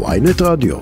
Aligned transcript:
ויינט 0.00 0.42
רדיו. 0.42 0.76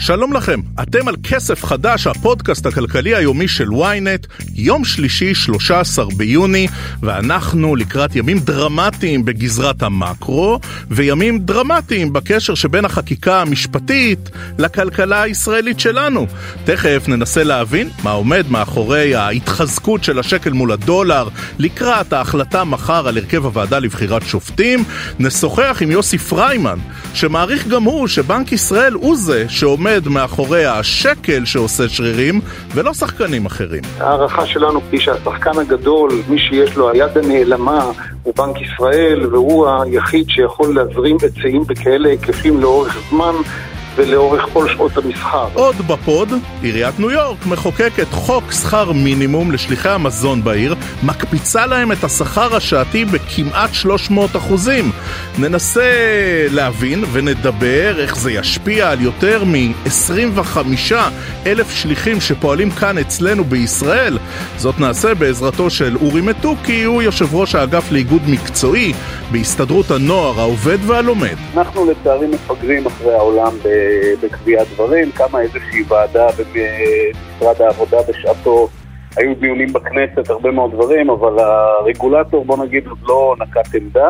שלום 0.00 0.32
לכם, 0.32 0.60
אתם 0.82 1.08
על 1.08 1.14
כסף 1.22 1.64
חדש, 1.64 2.06
הפודקאסט 2.06 2.66
הכלכלי 2.66 3.14
היומי 3.14 3.48
של 3.48 3.68
ynet, 3.68 4.44
יום 4.54 4.84
שלישי, 4.84 5.34
13 5.34 6.04
ביוני, 6.16 6.68
ואנחנו 7.02 7.76
לקראת 7.76 8.16
ימים 8.16 8.38
דרמטיים 8.38 9.24
בגזרת 9.24 9.82
המקרו, 9.82 10.60
וימים 10.90 11.38
דרמטיים 11.38 12.12
בקשר 12.12 12.54
שבין 12.54 12.84
החקיקה 12.84 13.40
המשפטית 13.40 14.30
לכלכלה 14.58 15.22
הישראלית 15.22 15.80
שלנו. 15.80 16.26
תכף 16.64 17.04
ננסה 17.08 17.44
להבין 17.44 17.88
מה 18.02 18.10
עומד 18.10 18.44
מאחורי 18.50 19.14
ההתחזקות 19.14 20.04
של 20.04 20.18
השקל 20.18 20.50
מול 20.50 20.72
הדולר 20.72 21.28
לקראת 21.58 22.12
ההחלטה 22.12 22.64
מחר 22.64 23.08
על 23.08 23.18
הרכב 23.18 23.44
הוועדה 23.44 23.78
לבחירת 23.78 24.22
שופטים. 24.26 24.84
נשוחח 25.18 25.78
עם 25.80 25.90
יוסי 25.90 26.18
פריימן, 26.18 26.78
שמעריך 27.14 27.68
גם 27.68 27.82
הוא 27.82 28.08
שבנק 28.08 28.52
ישראל 28.52 28.92
הוא 28.92 29.16
זה 29.16 29.44
שעומד 29.48 29.89
עומד 29.90 30.08
מאחורי 30.08 30.66
השקל 30.66 31.44
שעושה 31.44 31.88
שרירים, 31.88 32.40
ולא 32.74 32.94
שחקנים 32.94 33.46
אחרים. 33.46 33.82
ההערכה 34.00 34.46
שלנו 34.46 34.80
היא 34.92 35.00
שהשחקן 35.00 35.58
הגדול, 35.58 36.10
מי 36.28 36.38
שיש 36.38 36.76
לו 36.76 36.90
היד 36.90 37.18
הנעלמה, 37.18 37.84
הוא 38.22 38.34
בנק 38.36 38.56
ישראל, 38.60 39.26
והוא 39.26 39.68
היחיד 39.68 40.28
שיכול 40.28 40.74
להזרים 40.74 41.16
היצעים 41.22 41.64
בכאלה 41.66 42.08
היקפים 42.08 42.60
לאורך 42.60 42.98
זמן. 43.10 43.34
ולאורך 43.96 44.46
כל 44.52 44.68
שעות 44.68 44.96
המסחר. 44.96 45.48
עוד 45.54 45.76
בפוד, 45.76 46.28
עיריית 46.62 46.98
ניו 46.98 47.10
יורק 47.10 47.46
מחוקקת 47.46 48.08
חוק 48.10 48.52
שכר 48.52 48.92
מינימום 48.92 49.52
לשליחי 49.52 49.88
המזון 49.88 50.44
בעיר, 50.44 50.74
מקפיצה 51.02 51.66
להם 51.66 51.92
את 51.92 52.04
השכר 52.04 52.56
השעתי 52.56 53.04
בכמעט 53.04 53.74
300 53.74 54.36
אחוזים. 54.36 54.90
ננסה 55.38 55.90
להבין 56.50 57.04
ונדבר 57.12 58.00
איך 58.00 58.16
זה 58.16 58.32
ישפיע 58.32 58.90
על 58.90 59.00
יותר 59.00 59.44
מ-25 59.44 60.58
אלף 61.46 61.70
שליחים 61.70 62.20
שפועלים 62.20 62.70
כאן 62.70 62.98
אצלנו 62.98 63.44
בישראל. 63.44 64.18
זאת 64.56 64.80
נעשה 64.80 65.14
בעזרתו 65.14 65.70
של 65.70 65.96
אורי 65.96 66.20
מתוקי, 66.20 66.82
הוא 66.82 67.02
יושב 67.02 67.34
ראש 67.34 67.54
האגף 67.54 67.92
לאיגוד 67.92 68.22
מקצועי 68.28 68.92
בהסתדרות 69.32 69.90
הנוער 69.90 70.40
העובד 70.40 70.78
והלומד. 70.86 71.36
אנחנו 71.56 71.90
לצערי 71.90 72.26
מפגרים 72.26 72.86
אחרי 72.86 73.14
העולם. 73.14 73.52
בקביעת 74.22 74.66
דברים, 74.74 75.10
קמה 75.10 75.40
איזושהי 75.40 75.82
ועדה 75.88 76.26
במשרד 76.26 77.62
העבודה 77.62 77.96
בשעתו, 78.08 78.68
היו 79.16 79.34
דיונים 79.34 79.72
בכנסת, 79.72 80.30
הרבה 80.30 80.50
מאוד 80.50 80.72
דברים, 80.72 81.10
אבל 81.10 81.38
הרגולטור, 81.38 82.44
בוא 82.44 82.64
נגיד, 82.64 82.86
עוד 82.86 82.98
לא 83.02 83.34
נקט 83.38 83.74
עמדה. 83.74 84.08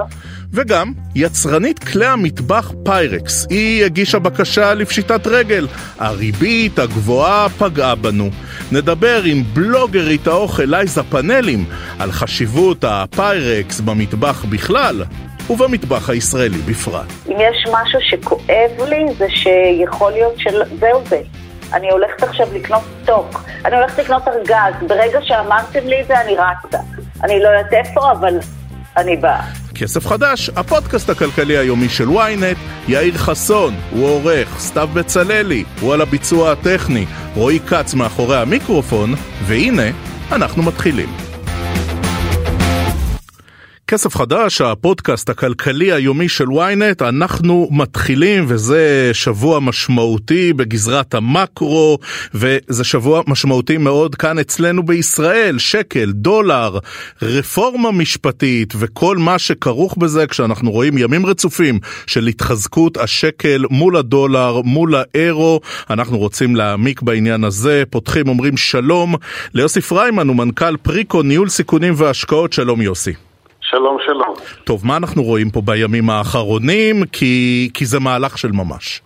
וגם 0.52 0.92
יצרנית 1.14 1.78
כלי 1.78 2.06
המטבח 2.06 2.72
פיירקס, 2.84 3.46
היא 3.50 3.84
הגישה 3.84 4.18
בקשה 4.18 4.74
לפשיטת 4.74 5.26
רגל. 5.26 5.66
הריבית 5.98 6.78
הגבוהה 6.78 7.48
פגעה 7.48 7.94
בנו. 7.94 8.30
נדבר 8.72 9.22
עם 9.24 9.42
בלוגרית 9.52 10.26
האוכל 10.26 10.62
ליזה 10.66 11.02
פאנלים 11.02 11.64
על 11.98 12.12
חשיבות 12.12 12.84
הפיירקס 12.84 13.80
במטבח 13.80 14.44
בכלל 14.44 15.04
ובמטבח 15.50 16.10
הישראלי 16.10 16.58
בפרט. 16.58 17.06
אם 17.28 17.36
יש 17.38 17.66
משהו 17.72 17.98
שכואב 18.02 18.88
לי, 18.88 19.04
זה 19.18 19.26
שיכול 19.28 20.12
להיות 20.12 20.34
שזהו 20.38 21.02
זה. 21.08 21.20
אני 21.72 21.90
הולכת 21.90 22.22
עכשיו 22.22 22.46
לקנות 22.54 22.82
סטוק, 23.02 23.44
אני 23.64 23.76
הולכת 23.76 23.98
לקנות 23.98 24.28
ארגז, 24.28 24.88
ברגע 24.88 25.18
שאמרתם 25.22 25.86
לי 25.86 26.00
את 26.02 26.06
זה 26.06 26.20
אני 26.20 26.32
רצה. 26.32 26.78
אני 27.24 27.40
לא 27.42 27.48
יודעת 27.48 27.72
איפה, 27.72 28.12
אבל 28.12 28.38
אני 28.96 29.16
באה. 29.16 29.59
כסף 29.80 30.06
חדש, 30.06 30.50
הפודקאסט 30.56 31.10
הכלכלי 31.10 31.56
היומי 31.56 31.88
של 31.88 32.08
ynet, 32.08 32.88
יאיר 32.88 33.18
חסון, 33.18 33.74
הוא 33.90 34.06
עורך, 34.06 34.58
סתיו 34.58 34.88
בצללי, 34.92 35.64
הוא 35.80 35.94
על 35.94 36.00
הביצוע 36.00 36.52
הטכני, 36.52 37.06
רועי 37.34 37.60
כץ 37.60 37.94
מאחורי 37.94 38.36
המיקרופון, 38.36 39.14
והנה, 39.46 39.90
אנחנו 40.32 40.62
מתחילים. 40.62 41.29
כסף 43.90 44.16
חדש, 44.16 44.60
הפודקאסט 44.60 45.30
הכלכלי 45.30 45.92
היומי 45.92 46.28
של 46.28 46.44
ynet, 46.44 47.08
אנחנו 47.08 47.68
מתחילים 47.70 48.44
וזה 48.48 49.10
שבוע 49.12 49.60
משמעותי 49.60 50.52
בגזרת 50.52 51.14
המקרו 51.14 51.98
וזה 52.34 52.84
שבוע 52.84 53.22
משמעותי 53.26 53.76
מאוד 53.76 54.14
כאן 54.14 54.38
אצלנו 54.38 54.82
בישראל, 54.82 55.58
שקל, 55.58 56.12
דולר, 56.12 56.78
רפורמה 57.22 57.90
משפטית 57.90 58.74
וכל 58.78 59.16
מה 59.18 59.38
שכרוך 59.38 59.96
בזה 59.98 60.26
כשאנחנו 60.26 60.70
רואים 60.70 60.98
ימים 60.98 61.26
רצופים 61.26 61.78
של 62.06 62.26
התחזקות 62.26 62.96
השקל 62.96 63.64
מול 63.70 63.96
הדולר, 63.96 64.60
מול 64.60 64.94
האירו, 64.94 65.60
אנחנו 65.90 66.18
רוצים 66.18 66.56
להעמיק 66.56 67.02
בעניין 67.02 67.44
הזה, 67.44 67.82
פותחים 67.90 68.28
אומרים 68.28 68.56
שלום 68.56 69.14
ליוסי 69.54 69.80
פריימן 69.80 70.28
הוא 70.28 70.36
מנכ"ל 70.36 70.76
פריקו 70.76 71.22
ניהול 71.22 71.48
סיכונים 71.48 71.94
והשקעות, 71.96 72.52
שלום 72.52 72.82
יוסי. 72.82 73.29
שלום, 73.70 73.96
שלום. 74.06 74.34
טוב, 74.64 74.86
מה 74.86 74.96
אנחנו 74.96 75.22
רואים 75.22 75.50
פה 75.50 75.60
בימים 75.64 76.10
האחרונים? 76.10 76.96
כי, 77.12 77.68
כי 77.74 77.86
זה 77.86 78.00
מהלך 78.00 78.38
של 78.38 78.48
ממש. 78.52 79.02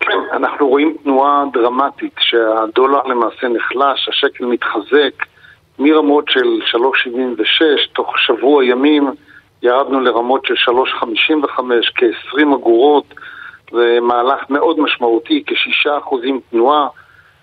כן, 0.00 0.18
אנחנו 0.32 0.68
רואים 0.68 0.96
תנועה 1.02 1.44
דרמטית, 1.52 2.14
שהדולר 2.20 3.02
למעשה 3.02 3.48
נחלש, 3.48 4.08
השקל 4.08 4.44
מתחזק 4.44 5.26
מרמות 5.78 6.24
של 6.28 6.76
3.76, 6.76 6.82
תוך 7.92 8.18
שבוע 8.18 8.64
ימים 8.64 9.10
ירדנו 9.62 10.00
לרמות 10.00 10.46
של 10.46 10.54
3.55, 10.72 11.60
כ-20 11.94 12.54
אגורות, 12.54 13.14
זה 13.72 13.98
מהלך 14.02 14.40
מאוד 14.50 14.80
משמעותי, 14.80 15.42
כשישה 15.46 15.98
אחוזים 15.98 16.40
תנועה, 16.50 16.88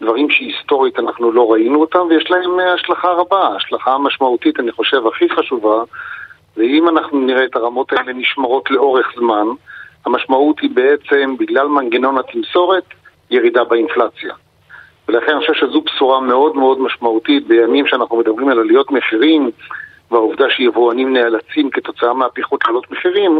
דברים 0.01 0.29
שהיסטורית 0.29 0.99
אנחנו 0.99 1.31
לא 1.31 1.51
ראינו 1.51 1.81
אותם, 1.81 1.99
ויש 2.09 2.31
להם 2.31 2.59
השלכה 2.75 3.07
רבה, 3.07 3.47
השלכה 3.55 3.97
משמעותית, 3.97 4.59
אני 4.59 4.71
חושב, 4.71 5.07
הכי 5.07 5.29
חשובה, 5.29 5.83
ואם 6.57 6.89
אנחנו 6.89 7.19
נראה 7.19 7.45
את 7.45 7.55
הרמות 7.55 7.93
האלה 7.93 8.13
נשמרות 8.13 8.71
לאורך 8.71 9.13
זמן, 9.15 9.47
המשמעות 10.05 10.59
היא 10.59 10.69
בעצם, 10.73 11.35
בגלל 11.39 11.67
מנגנון 11.67 12.17
התמסורת, 12.17 12.83
ירידה 13.31 13.63
באינפלציה. 13.63 14.33
ולכן 15.07 15.31
אני 15.31 15.39
חושב 15.39 15.53
שזו 15.53 15.81
בשורה 15.81 16.21
מאוד 16.21 16.55
מאוד 16.55 16.79
משמעותית 16.79 17.47
בימים 17.47 17.87
שאנחנו 17.87 18.17
מדברים 18.17 18.49
על 18.49 18.59
עליות 18.59 18.91
מחירים 18.91 19.51
והעובדה 20.11 20.49
שיבואנים 20.49 21.13
נאלצים 21.13 21.69
כתוצאה 21.69 22.13
מהפיחות 22.13 22.61
לעלות 22.67 22.91
מחירים, 22.91 23.39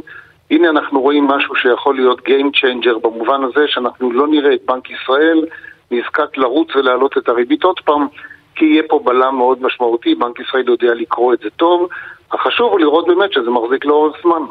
הנה 0.52 0.70
אנחנו 0.70 1.02
רואים 1.02 1.28
משהו 1.28 1.56
שיכול 1.56 1.96
להיות 1.96 2.20
Game 2.20 2.58
Changer 2.58 3.00
במובן 3.02 3.44
הזה 3.44 3.68
שאנחנו 3.68 4.12
לא 4.12 4.28
נראה 4.28 4.54
את 4.54 4.62
בנק 4.66 4.90
ישראל 4.90 5.46
נזקק 5.92 6.38
לרוץ 6.38 6.76
ולהעלות 6.76 7.18
את 7.18 7.30
הריבית 7.30 7.64
עוד 7.64 7.80
פעם, 7.80 8.08
כי 8.56 8.66
יהיה 8.66 8.84
פה 8.90 9.00
בלם 9.04 9.36
מאוד 9.36 9.62
משמעותי, 9.62 10.16
בנק 10.16 10.40
ישראל 10.40 10.64
יודע 10.68 10.94
לקרוא 10.94 11.34
את 11.34 11.40
זה 11.40 11.50
טוב, 11.50 11.90
החשוב 12.32 12.72
הוא 12.72 12.80
לראות 12.80 13.08
באמת 13.08 13.34
שזה 13.34 13.50
מחזיק 13.50 13.86
לאורך 13.86 14.16
זמן. 14.24 14.42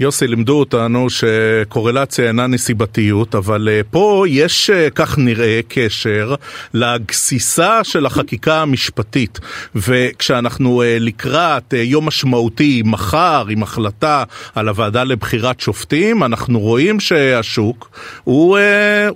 יוסי, 0.00 0.26
לימדו 0.26 0.58
אותנו 0.58 1.06
שקורלציה 1.10 2.26
אינה 2.26 2.46
נסיבתיות, 2.46 3.34
אבל 3.34 3.68
uh, 3.68 3.86
פה 3.90 4.24
יש, 4.28 4.70
uh, 4.70 4.90
כך 4.94 5.18
נראה, 5.18 5.60
קשר 5.68 6.34
לגסיסה 6.74 7.84
של 7.84 8.06
החקיקה 8.06 8.62
המשפטית. 8.62 9.40
וכשאנחנו 9.74 10.82
uh, 10.82 10.84
לקראת 11.00 11.72
יום 11.72 12.06
משמעותי 12.06 12.82
מחר 12.84 13.44
עם 13.50 13.62
החלטה 13.62 14.24
על 14.54 14.68
הוועדה 14.68 15.04
לבחירת 15.04 15.60
שופטים, 15.60 16.24
אנחנו 16.24 16.60
רואים 16.60 17.00
שהשוק 17.00 17.90
הוא, 18.24 18.58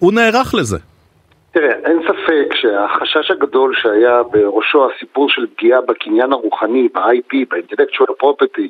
הוא 0.00 0.12
נערך 0.12 0.54
לזה. 0.54 0.78
תראה, 1.52 1.74
אין 1.84 2.02
ספק 2.02 2.54
שהחשש 2.54 3.30
הגדול 3.30 3.74
שהיה 3.74 4.22
בראשו 4.22 4.90
הסיפור 4.90 5.28
של 5.28 5.46
פגיעה 5.56 5.80
בקניין 5.80 6.32
הרוחני, 6.32 6.88
ב-IP, 6.94 7.36
ב-intellectual 7.50 8.12
property, 8.22 8.68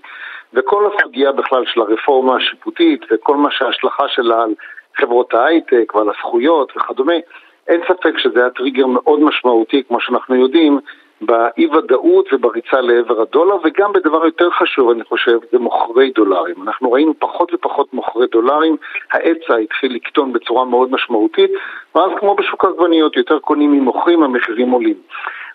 וכל 0.54 0.86
הסוגיה 0.86 1.32
בכלל 1.32 1.64
של 1.66 1.80
הרפורמה 1.80 2.36
השיפוטית 2.36 3.04
וכל 3.10 3.36
מה 3.36 3.50
שההשלכה 3.50 4.08
שלה 4.08 4.42
על 4.42 4.54
חברות 4.96 5.34
ההייטק 5.34 5.92
ועל 5.94 6.08
הזכויות 6.08 6.72
וכדומה, 6.76 7.14
אין 7.68 7.80
ספק 7.88 8.18
שזה 8.18 8.40
היה 8.40 8.50
טריגר 8.50 8.86
מאוד 8.86 9.20
משמעותי, 9.20 9.82
כמו 9.88 10.00
שאנחנו 10.00 10.34
יודעים, 10.34 10.78
באי 11.22 11.66
ודאות 11.66 12.32
ובריצה 12.32 12.80
לעבר 12.80 13.22
הדולר, 13.22 13.56
וגם 13.64 13.92
בדבר 13.92 14.24
יותר 14.24 14.50
חשוב, 14.50 14.90
אני 14.90 15.04
חושב, 15.04 15.38
זה 15.52 15.58
מוכרי 15.58 16.10
דולרים. 16.10 16.54
אנחנו 16.62 16.92
ראינו 16.92 17.14
פחות 17.18 17.54
ופחות 17.54 17.94
מוכרי 17.94 18.26
דולרים, 18.32 18.76
ההיצע 19.12 19.56
התחיל 19.56 19.94
לקטון 19.94 20.32
בצורה 20.32 20.64
מאוד 20.64 20.92
משמעותית, 20.92 21.50
ואז 21.94 22.10
כמו 22.20 22.34
בשוק 22.34 22.64
העגבניות, 22.64 23.16
יותר 23.16 23.38
קונים 23.38 23.72
ממוכרים, 23.72 24.22
המחירים 24.22 24.70
עולים. 24.70 24.96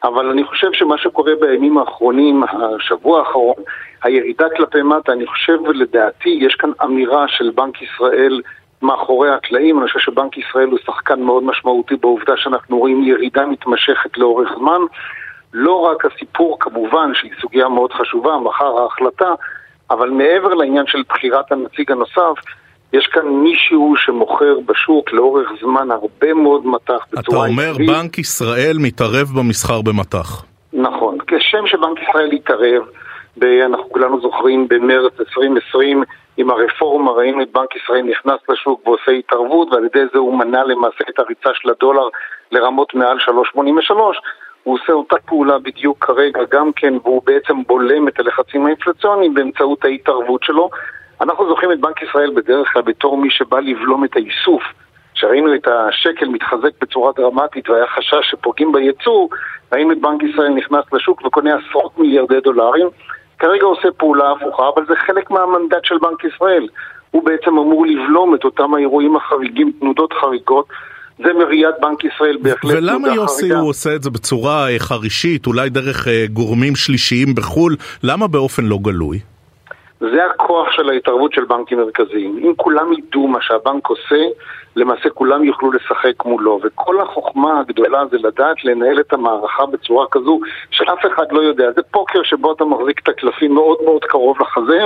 אבל 0.04 0.30
אני 0.30 0.44
חושב 0.44 0.74
שמה 0.74 0.98
שקורה 0.98 1.32
בימים 1.40 1.78
האחרונים, 1.78 2.44
השבוע 2.44 3.20
האחרון, 3.20 3.56
הירידה 4.04 4.50
כלפי 4.58 4.82
מטה, 4.82 5.12
אני 5.12 5.28
חושב 5.28 5.58
ולדעתי 5.64 6.30
יש 6.30 6.56
כאן 6.56 6.72
אמירה 6.84 7.28
של 7.28 7.52
בנק 7.56 7.82
ישראל 7.82 8.42
מאחורי 8.82 9.30
הקלעים, 9.30 9.80
אני 9.80 9.88
חושב 9.88 10.00
שבנק 10.00 10.38
ישראל 10.38 10.68
הוא 10.68 10.80
שחקן 10.86 11.22
מאוד 11.22 11.44
משמעותי 11.44 11.96
בעובדה 11.96 12.38
שאנחנו 12.38 12.78
רואים 12.78 13.04
ירידה 13.04 13.46
מתמשכת 13.46 14.18
לאורך 14.18 14.50
זמן. 14.58 14.82
לא 15.58 15.76
רק 15.76 16.06
הסיפור 16.06 16.58
כמובן, 16.60 17.12
שהיא 17.14 17.32
סוגיה 17.42 17.68
מאוד 17.70 17.94
חשובה, 17.94 18.38
מחר 18.38 18.80
ההחלטה, 18.80 19.34
אבל 19.90 20.10
מעבר 20.10 20.54
לעניין 20.54 20.86
של 20.88 21.04
בחירת 21.10 21.52
הנציג 21.52 21.92
הנוסף, 21.92 22.36
יש 22.94 23.08
כאן 23.08 23.28
מישהו 23.28 23.94
שמוכר 23.98 24.60
בשוק 24.66 25.12
לאורך 25.14 25.50
זמן 25.62 25.92
הרבה 25.92 26.34
מאוד 26.34 26.68
מטח 26.68 27.06
בצורה 27.12 27.46
אתה 27.46 27.52
אומר. 27.52 27.74
בנק 27.88 28.18
ישראל 28.18 28.78
מתערב 28.80 29.28
במסחר 29.38 29.82
במטח. 29.82 30.46
נכון. 30.74 31.18
כשם 31.28 31.68
שבנק 31.68 32.10
ישראל 32.10 32.32
התערב, 32.32 32.84
אנחנו 33.66 33.90
כולנו 33.90 34.22
זוכרים 34.22 34.68
במרץ 34.68 35.14
2020 35.20 36.04
עם 36.38 36.50
הרפורמה 36.50 37.12
ראינו 37.12 37.42
את 37.42 37.52
בנק 37.52 37.76
ישראל 37.76 38.02
נכנס 38.02 38.40
לשוק 38.50 38.88
ועושה 38.88 39.12
התערבות 39.12 39.74
ועל 39.74 39.86
ידי 39.86 40.06
זה 40.14 40.20
הוא 40.20 40.38
מנע 40.38 40.64
למעשה 40.64 41.04
את 41.10 41.20
הריצה 41.20 41.50
של 41.54 41.70
הדולר 41.70 42.08
לרמות 42.52 42.94
מעל 42.94 43.18
3.83 43.18 43.92
הוא 44.68 44.76
עושה 44.76 44.94
אותה 44.94 45.16
פעולה 45.26 45.60
בדיוק 45.60 46.06
כרגע 46.06 46.40
גם 46.52 46.72
כן 46.76 46.94
והוא 47.04 47.22
בעצם 47.26 47.64
בולם 47.68 48.08
את 48.08 48.20
הלחצים 48.20 48.66
האינפלציוניים 48.66 49.34
באמצעות 49.34 49.86
ההתערבות 49.86 50.44
שלו 50.44 50.70
אנחנו 51.22 51.50
זוכרים 51.50 51.72
את 51.72 51.80
בנק 51.80 52.02
ישראל 52.02 52.32
בדרך 52.36 52.74
כלל 52.74 52.82
בתור 52.82 53.18
מי 53.18 53.30
שבא 53.30 53.60
לבלום 53.60 54.06
את 54.06 54.16
האיסוף 54.16 54.64
כשראינו 55.14 55.56
את 55.56 55.68
השקל 55.68 56.26
מתחזק 56.26 56.70
בצורה 56.82 57.12
דרמטית 57.16 57.70
והיה 57.70 57.88
חשש 57.88 58.32
שפוגעים 58.32 58.72
בייצוא, 58.72 59.28
ראינו 59.72 59.92
את 59.92 60.02
בנק 60.02 60.24
ישראל 60.24 60.50
נכנס 60.50 60.86
לשוק 60.94 61.26
וקונה 61.26 61.56
עשרות 61.56 61.98
מיליארדי 61.98 62.40
דולרים. 62.40 62.88
כרגע 63.40 63.66
עושה 63.66 63.92
פעולה 63.98 64.32
הפוכה, 64.32 64.64
אבל 64.76 64.86
זה 64.86 64.96
חלק 64.96 65.32
מהמנדט 65.32 65.86
של 65.86 65.98
בנק 65.98 66.24
ישראל. 66.24 66.68
הוא 67.12 67.24
בעצם 67.26 67.58
אמור 67.58 67.86
לבלום 67.86 68.36
את 68.36 68.44
אותם 68.44 68.74
האירועים 68.74 69.16
החריגים, 69.16 69.72
תנודות 69.80 70.14
חריגות. 70.14 70.68
זה 71.18 71.34
מראיית 71.34 71.76
בנק 71.82 72.04
ישראל 72.04 72.38
בהחלט 72.42 72.74
ולמה 72.78 73.08
יוסי 73.16 73.42
חריגה. 73.42 73.60
הוא 73.60 73.70
עושה 73.70 73.96
את 73.96 74.04
זה 74.04 74.10
בצורה 74.10 74.70
אה, 74.70 74.80
חרישית, 74.80 75.48
אולי 75.48 75.70
דרך 75.70 76.08
אה, 76.08 76.26
גורמים 76.34 76.76
שלישיים 76.76 77.36
בחו"ל? 77.36 77.76
למה 78.04 78.28
באופן 78.28 78.66
לא 78.66 78.78
גלוי? 78.82 79.20
זה 80.00 80.26
הכוח 80.26 80.72
של 80.72 80.90
ההתערבות 80.90 81.34
של 81.34 81.46
בנקים 81.46 81.78
מרכזיים. 81.78 82.40
אם 82.44 82.54
כולם 82.56 82.94
ידעו 82.94 83.28
מה 83.28 83.40
שהבנק 83.42 83.88
עושה, 83.88 84.26
למעשה 84.76 85.10
כולם 85.10 85.44
יוכלו 85.44 85.72
לשחק 85.72 86.26
מולו. 86.26 86.60
וכל 86.64 87.02
החוכמה 87.02 87.60
הגדולה 87.60 88.06
זה 88.12 88.18
לדעת 88.18 88.66
לנהל 88.66 89.00
את 89.00 89.14
המערכה 89.14 89.66
בצורה 89.66 90.06
כזו 90.12 90.40
שאף 90.72 91.00
אחד 91.14 91.26
לא 91.32 91.42
יודע. 91.42 91.72
זה 91.76 91.82
פוקר 91.92 92.24
שבו 92.24 92.54
אתה 92.54 92.66
מחזיק 92.66 93.00
את 93.00 93.10
הקלפים 93.10 93.54
מאוד 93.54 93.78
מאוד 93.86 94.04
קרוב 94.04 94.38
לחזה. 94.42 94.86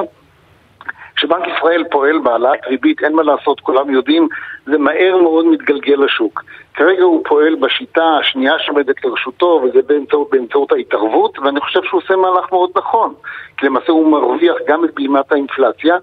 כשבנק 1.21 1.47
ישראל 1.57 1.83
פועל 1.91 2.19
בהעלאת 2.19 2.59
ריבית, 2.67 3.03
אין 3.03 3.13
מה 3.13 3.23
לעשות, 3.23 3.59
כולם 3.59 3.89
יודעים, 3.89 4.27
זה 4.65 4.77
מהר 4.77 5.17
מאוד 5.21 5.45
מתגלגל 5.45 6.03
לשוק. 6.03 6.43
כרגע 6.73 7.03
הוא 7.03 7.23
פועל 7.25 7.55
בשיטה 7.55 8.03
השנייה 8.19 8.53
שעומדת 8.59 9.05
לרשותו, 9.05 9.61
וזה 9.63 9.79
באמצעות, 9.87 10.29
באמצעות 10.31 10.71
ההתערבות, 10.71 11.39
ואני 11.39 11.59
חושב 11.59 11.79
שהוא 11.83 12.01
עושה 12.03 12.15
מהלך 12.15 12.51
מאוד 12.51 12.69
נכון. 12.75 13.13
כי 13.57 13.65
למעשה 13.65 13.91
הוא 13.91 14.11
מרוויח 14.11 14.55
גם 14.67 14.85
את 14.85 14.95
בלימת 14.95 15.31
האינפלציה, 15.31 15.97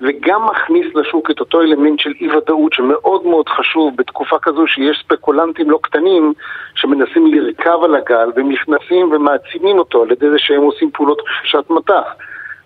וגם 0.00 0.46
מכניס 0.46 0.86
לשוק 0.94 1.30
את 1.30 1.40
אותו 1.40 1.60
אלמנט 1.60 2.00
של 2.00 2.12
אי 2.20 2.36
ודאות 2.36 2.72
שמאוד 2.72 3.26
מאוד 3.26 3.48
חשוב 3.48 3.96
בתקופה 3.96 4.38
כזו 4.38 4.66
שיש 4.66 5.04
ספקולנטים 5.04 5.70
לא 5.70 5.78
קטנים 5.82 6.32
שמנסים 6.74 7.26
לרכב 7.26 7.78
על 7.84 7.94
הגל 7.94 8.30
ונכנסים 8.36 9.12
ומעצימים 9.12 9.78
אותו 9.78 10.02
על 10.02 10.12
ידי 10.12 10.30
זה 10.30 10.38
שהם 10.38 10.62
עושים 10.62 10.90
פעולות 10.90 11.18
רכישת 11.20 11.70
מטח. 11.70 12.04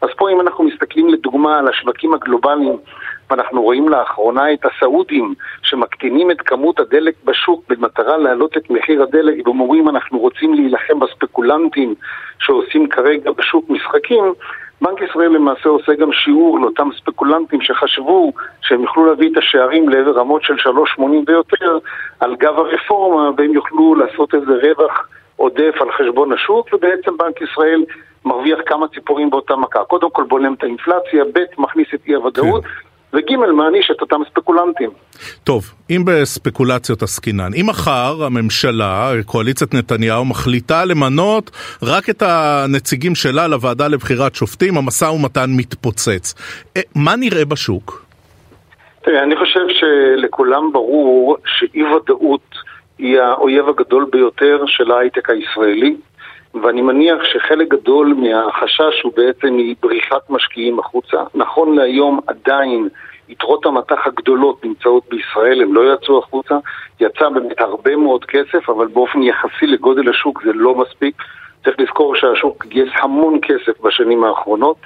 אז 0.03 0.09
פה 0.17 0.31
אם 0.31 0.41
אנחנו 0.41 0.65
מסתכלים 0.65 1.09
לדוגמה 1.09 1.59
על 1.59 1.69
השווקים 1.69 2.15
הגלובליים 2.15 2.77
ואנחנו 3.31 3.63
רואים 3.63 3.89
לאחרונה 3.89 4.53
את 4.53 4.65
הסעודים 4.65 5.35
שמקטינים 5.63 6.31
את 6.31 6.41
כמות 6.41 6.81
הדלק 6.81 7.15
בשוק 7.25 7.65
במטרה 7.69 8.17
להעלות 8.17 8.57
את 8.57 8.71
מחיר 8.71 9.03
הדלק 9.03 9.47
ואומרים 9.47 9.89
אנחנו 9.89 10.19
רוצים 10.19 10.55
להילחם 10.55 11.01
בספקולנטים 11.01 11.95
שעושים 12.39 12.89
כרגע 12.89 13.31
בשוק 13.31 13.71
משחקים. 13.71 14.25
בנק 14.81 15.01
ישראל 15.01 15.29
למעשה 15.29 15.69
עושה 15.69 15.95
גם 15.95 16.13
שיעור 16.13 16.61
לאותם 16.61 16.89
ספקולנטים 16.99 17.61
שחשבו 17.61 18.33
שהם 18.63 18.83
יוכלו 18.83 19.07
להביא 19.07 19.33
את 19.33 19.37
השערים 19.37 19.89
לעבר 19.89 20.13
רמות 20.13 20.43
של 20.43 20.55
3.80 20.55 21.03
ויותר 21.27 21.79
על 22.21 22.37
גב 22.37 22.59
הרפורמה 22.59 23.31
והם 23.37 23.53
יוכלו 23.53 23.95
לעשות 23.95 24.35
איזה 24.35 24.53
רווח 24.63 25.09
עודף 25.37 25.75
על 25.81 25.93
חשבון 25.93 26.33
השוק 26.33 26.69
ובעצם 26.73 27.17
בנק 27.17 27.41
ישראל 27.41 27.85
מרוויח 28.27 28.59
כמה 28.67 28.89
ציפורים 28.89 29.31
באותה 29.31 29.57
מכה. 29.57 29.85
קודם 29.85 30.11
כל 30.11 30.25
בולם 30.29 30.55
את 30.55 30.63
האינפלציה, 30.63 31.25
ב' 31.35 31.61
מכניס 31.63 31.87
את 31.95 32.01
אי 32.07 32.15
הוודאות. 32.15 32.65
כן. 32.65 32.69
וג' 33.13 33.37
מעניש 33.37 33.91
את 33.91 34.01
אותם 34.01 34.21
ספקולנטים. 34.31 34.91
טוב, 35.45 35.65
אם 35.91 36.03
בספקולציות 36.07 37.03
עסקינן, 37.03 37.51
אם 37.61 37.67
מחר 37.69 38.25
הממשלה, 38.25 39.11
קואליציית 39.27 39.75
נתניהו, 39.75 40.25
מחליטה 40.25 40.85
למנות 40.85 41.51
רק 41.83 42.11
את 42.11 42.23
הנציגים 42.23 43.15
שלה 43.15 43.49
לוועדה 43.49 43.89
לבחירת 43.89 44.35
שופטים, 44.35 44.77
המשא 44.77 45.05
ומתן 45.05 45.47
מתפוצץ. 45.57 46.35
אה, 46.77 46.83
מה 46.95 47.17
נראה 47.17 47.45
בשוק? 47.45 48.07
תראה, 49.03 49.23
אני 49.23 49.37
חושב 49.37 49.67
שלכולם 49.69 50.73
ברור 50.73 51.37
שאי 51.47 51.83
ודאות 51.83 52.55
היא 52.99 53.21
האויב 53.21 53.69
הגדול 53.69 54.07
ביותר 54.13 54.65
של 54.67 54.91
ההייטק 54.91 55.31
הישראלי. 55.31 55.97
ואני 56.63 56.83
מניח 56.83 57.25
שחלק 57.25 57.69
גדול 57.69 58.15
מהחשש 58.15 59.03
הוא 59.03 59.13
בעצם 59.17 59.57
מבריחת 59.57 60.31
משקיעים 60.31 60.79
החוצה. 60.79 61.23
נכון 61.35 61.77
להיום 61.77 62.21
עדיין 62.27 62.89
יתרות 63.29 63.67
המטח 63.67 64.07
הגדולות 64.07 64.65
נמצאות 64.65 65.03
בישראל, 65.11 65.63
הן 65.63 65.73
לא 65.73 65.95
יצאו 65.95 66.19
החוצה. 66.19 66.55
יצא 67.01 67.29
באמת 67.29 67.61
הרבה 67.61 67.97
מאוד 67.97 68.25
כסף, 68.25 68.71
אבל 68.71 68.87
באופן 68.87 69.23
יחסי 69.23 69.67
לגודל 69.67 70.11
השוק 70.11 70.43
זה 70.45 70.53
לא 70.53 70.75
מספיק. 70.75 71.23
צריך 71.65 71.81
לזכור 71.81 72.15
שהשוק 72.15 72.67
גייס 72.67 72.91
המון 73.03 73.39
כסף 73.43 73.81
בשנים 73.81 74.25
האחרונות. 74.25 74.77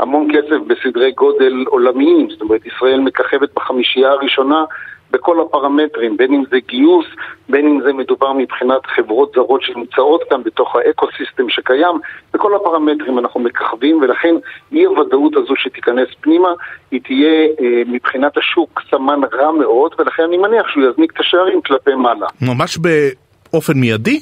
המון 0.00 0.28
כסף 0.32 0.56
בסדרי 0.66 1.12
גודל 1.12 1.64
עולמיים, 1.66 2.30
זאת 2.30 2.40
אומרת 2.40 2.66
ישראל 2.66 3.00
מככבת 3.00 3.54
בחמישייה 3.54 4.10
הראשונה 4.10 4.64
בכל 5.12 5.40
הפרמטרים, 5.40 6.16
בין 6.16 6.34
אם 6.34 6.42
זה 6.50 6.56
גיוס, 6.68 7.06
בין 7.48 7.66
אם 7.66 7.80
זה 7.82 7.92
מדובר 7.92 8.32
מבחינת 8.32 8.86
חברות 8.86 9.32
זרות 9.34 9.62
שנמצאות 9.62 10.22
כאן 10.30 10.42
בתוך 10.42 10.76
ה 10.76 10.82
eco-system 10.82 11.48
שקיים, 11.48 11.96
בכל 12.34 12.56
הפרמטרים 12.56 13.18
אנחנו 13.18 13.40
מככבים 13.40 13.98
ולכן 14.02 14.34
אי 14.72 14.84
הוודאות 14.84 15.36
הזו 15.36 15.56
שתיכנס 15.56 16.08
פנימה, 16.20 16.48
היא 16.90 17.00
תהיה 17.04 17.46
אה, 17.60 17.82
מבחינת 17.86 18.36
השוק 18.36 18.82
סמן 18.90 19.20
רע 19.32 19.52
מאוד 19.52 19.94
ולכן 19.98 20.22
אני 20.22 20.36
מניח 20.36 20.68
שהוא 20.68 20.84
יזניק 20.90 21.12
את 21.12 21.20
השערים 21.20 21.60
כלפי 21.62 21.94
מעלה. 21.94 22.26
ממש 22.42 22.78
באופן 22.78 23.72
מיידי? 23.76 24.20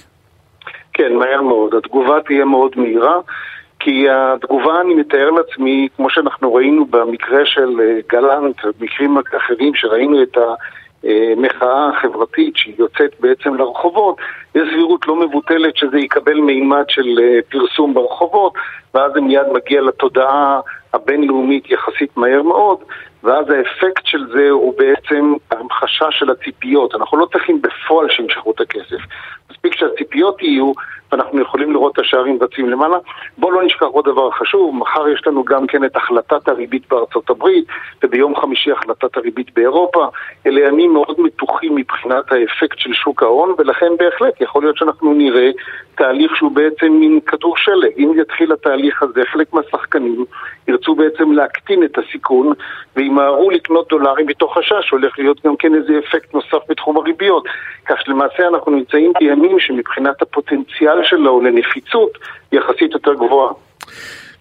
כן, 0.93 1.17
מהר 1.17 1.43
מאוד. 1.43 1.75
התגובה 1.75 2.21
תהיה 2.27 2.45
מאוד 2.45 2.73
מהירה. 2.77 3.19
כי 3.81 4.07
התגובה, 4.11 4.81
אני 4.81 4.95
מתאר 4.95 5.31
לעצמי, 5.31 5.89
כמו 5.97 6.11
שאנחנו 6.11 6.55
ראינו 6.55 6.85
במקרה 6.85 7.47
של 7.47 7.81
אה, 7.81 7.99
גלנט, 8.09 8.57
במקרים 8.81 9.17
אחרים 9.37 9.75
שראינו 9.75 10.23
את 10.23 10.37
המחאה 11.05 11.89
החברתית 11.89 12.57
שהיא 12.57 12.75
יוצאת 12.79 13.11
בעצם 13.21 13.55
לרחובות, 13.55 14.17
יש 14.55 14.69
סבירות 14.73 15.07
לא 15.07 15.17
מבוטלת 15.17 15.77
שזה 15.77 15.99
יקבל 15.99 16.41
מימד 16.41 16.85
של 16.89 17.19
אה, 17.23 17.39
פרסום 17.49 17.95
ברחובות, 17.95 18.53
ואז 18.95 19.13
זה 19.15 19.21
מיד 19.21 19.47
מגיע 19.53 19.81
לתודעה 19.81 20.61
הבינלאומית 20.95 21.71
יחסית 21.71 22.17
מהר 22.17 22.43
מאוד, 22.43 22.79
ואז 23.23 23.47
האפקט 23.51 24.07
של 24.07 24.27
זה 24.33 24.51
הוא 24.51 24.75
בעצם 24.79 25.35
המחשה 25.51 26.07
של 26.11 26.31
הציפיות. 26.31 26.95
אנחנו 26.95 27.19
לא 27.19 27.27
צריכים 27.33 27.63
בפועל 27.63 28.11
שימשכו 28.11 28.51
את 28.51 28.61
הכסף. 28.61 29.01
מספיק 29.51 29.75
שהציפיות 29.75 30.43
יהיו 30.43 30.73
ואנחנו 31.13 31.41
יכולים 31.41 31.73
לראות 31.73 31.93
את 31.93 31.99
השערים 31.99 32.39
רצים 32.41 32.69
למעלה. 32.69 32.97
בואו 33.39 33.53
לא 33.53 33.63
נשכח 33.63 33.87
עוד 33.87 34.05
דבר 34.05 34.31
חשוב, 34.31 34.75
מחר 34.75 35.09
יש 35.09 35.27
לנו 35.27 35.45
גם 35.45 35.67
כן 35.67 35.85
את 35.85 35.97
החלטת 35.97 36.49
הריבית 36.49 36.83
בארצות 36.91 37.31
הברית, 37.31 37.65
וביום 38.03 38.37
חמישי 38.37 38.73
החלטת 38.73 39.17
הריבית 39.17 39.55
באירופה. 39.55 40.07
אלה 40.47 40.61
ימים 40.69 40.93
מאוד 40.93 41.17
מתוחים 41.19 41.75
מבחינת 41.75 42.33
האפקט 42.33 42.79
של 42.79 42.93
שוק 42.93 43.23
ההון, 43.23 43.55
ולכן 43.59 43.97
בהחלט 43.99 44.41
יכול 44.41 44.63
להיות 44.63 44.77
שאנחנו 44.77 45.15
נראה 45.15 45.51
תהליך 45.95 46.37
שהוא 46.37 46.53
בעצם 46.53 46.93
מין 46.93 47.21
כדור 47.21 47.57
שלג. 47.57 47.91
אם 47.99 48.13
יתחיל 48.21 48.53
התהליך 48.53 49.03
הזה, 49.03 49.23
חלק 49.33 49.53
מהשחקנים 49.53 50.25
ירצו 50.69 50.95
בעצם 50.95 51.33
להקטין 51.33 51.85
את 51.85 51.99
הסיכון, 51.99 52.53
וימהרו 52.97 53.51
לקנות 53.51 53.89
דולרים 53.89 54.27
מתוך 54.27 54.59
חשש, 54.59 54.91
הולך 54.91 55.19
להיות 55.19 55.47
גם 55.47 55.57
כן 55.57 55.75
איזה 55.75 55.99
אפקט 55.99 56.35
נוסף 56.35 56.59
בתחום 56.69 56.97
הריביות. 56.97 57.45
כך 57.87 58.01
שלמעשה 58.05 58.49
אנחנו 58.49 58.73
נמצאים 58.73 59.13
בימים 59.19 59.40
שמבחינת 59.59 60.23
הפוטנציאל 60.23 61.05
שלו 61.05 61.41
לנפיצות 61.41 62.19
יחסית 62.53 62.93
יותר 62.93 63.15
גבוהה. 63.15 63.53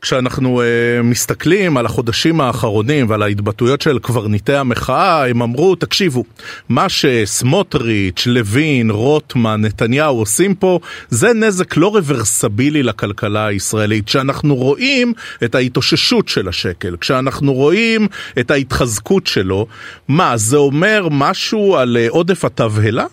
כשאנחנו 0.01 0.61
uh, 0.61 1.03
מסתכלים 1.03 1.77
על 1.77 1.85
החודשים 1.85 2.41
האחרונים 2.41 3.05
ועל 3.09 3.21
ההתבטאויות 3.21 3.81
של 3.81 3.99
קברניטי 3.99 4.53
המחאה, 4.53 5.29
הם 5.29 5.41
אמרו, 5.41 5.75
תקשיבו, 5.75 6.23
מה 6.69 6.89
שסמוטריץ', 6.89 8.27
לוין, 8.27 8.91
רוטמן, 8.91 9.61
נתניהו 9.61 10.19
עושים 10.19 10.55
פה, 10.55 10.79
זה 11.07 11.27
נזק 11.33 11.77
לא 11.77 11.87
רוורסבילי 11.87 12.83
לכלכלה 12.83 13.45
הישראלית. 13.45 14.05
כשאנחנו 14.05 14.55
רואים 14.55 15.13
את 15.43 15.55
ההתאוששות 15.55 16.27
של 16.27 16.47
השקל, 16.47 16.97
כשאנחנו 17.01 17.53
רואים 17.53 18.07
את 18.39 18.51
ההתחזקות 18.51 19.27
שלו, 19.27 19.65
מה, 20.07 20.31
זה 20.35 20.57
אומר 20.57 21.07
משהו 21.11 21.75
על 21.77 21.97
uh, 22.07 22.11
עודף 22.11 22.45
התבהלה? 22.45 23.05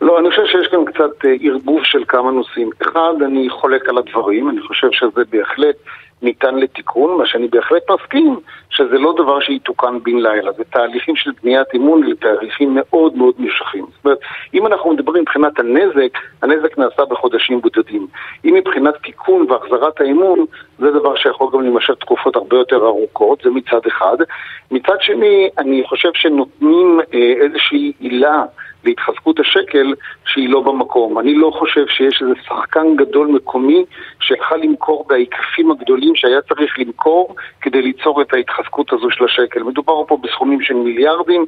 לא, 0.00 0.18
אני 0.18 0.30
חושב 0.30 0.41
קצת 1.02 1.24
אה, 1.24 1.34
ערבוב 1.42 1.80
של 1.84 2.04
כמה 2.08 2.30
נושאים. 2.30 2.70
אחד, 2.82 3.14
אני 3.26 3.50
חולק 3.50 3.88
על 3.88 3.98
הדברים, 3.98 4.50
אני 4.50 4.60
חושב 4.60 4.88
שזה 4.92 5.22
בהחלט 5.30 5.76
ניתן 6.22 6.54
לתיקון, 6.54 7.18
מה 7.18 7.26
שאני 7.26 7.48
בהחלט 7.48 7.82
מסכים 7.90 8.36
שזה 8.70 8.98
לא 8.98 9.14
דבר 9.18 9.40
שיתוקן 9.40 9.98
בן 10.02 10.16
לילה, 10.16 10.52
זה 10.52 10.64
תהליכים 10.64 11.16
של 11.16 11.30
בניית 11.42 11.66
אמון 11.76 12.02
לתהליכים 12.02 12.74
מאוד 12.74 13.16
מאוד 13.16 13.34
נמשכים. 13.38 13.86
זאת 13.96 14.04
אומרת, 14.04 14.18
אם 14.54 14.66
אנחנו 14.66 14.92
מדברים 14.92 15.22
מבחינת 15.22 15.58
הנזק, 15.58 16.18
הנזק 16.42 16.78
נעשה 16.78 17.04
בחודשים 17.04 17.60
בודדים. 17.60 18.06
אם 18.44 18.54
מבחינת 18.54 18.94
תיקון 19.02 19.46
והחזרת 19.50 20.00
האמון, 20.00 20.44
זה 20.78 20.90
דבר 20.90 21.16
שיכול 21.16 21.48
גם 21.52 21.60
להימשך 21.60 21.94
תקופות 22.00 22.36
הרבה 22.36 22.56
יותר 22.56 22.76
ארוכות, 22.76 23.40
זה 23.44 23.50
מצד 23.50 23.80
אחד. 23.86 24.16
מצד 24.70 24.96
שני, 25.00 25.48
אני 25.58 25.82
חושב 25.86 26.10
שנותנים 26.14 27.00
אה, 27.14 27.32
איזושהי 27.40 27.92
עילה 28.00 28.44
להתחזקות 28.84 29.40
השקל 29.40 29.94
שהיא 30.24 30.48
לא 30.48 30.60
במקום. 30.60 31.18
אני 31.18 31.34
לא 31.34 31.50
חושב 31.58 31.86
שיש 31.86 32.22
איזה 32.22 32.34
שחקן 32.46 32.96
גדול 32.96 33.26
מקומי 33.26 33.84
שיכל 34.20 34.56
למכור 34.56 35.04
בהיקפים 35.08 35.70
הגדולים 35.70 36.14
שהיה 36.14 36.40
צריך 36.40 36.78
למכור 36.78 37.34
כדי 37.60 37.82
ליצור 37.82 38.22
את 38.22 38.34
ההתחזקות 38.34 38.92
הזו 38.92 39.10
של 39.10 39.24
השקל. 39.24 39.62
מדובר 39.62 40.04
פה 40.06 40.18
בסכומים 40.22 40.60
של 40.60 40.74
מיליארדים. 40.74 41.46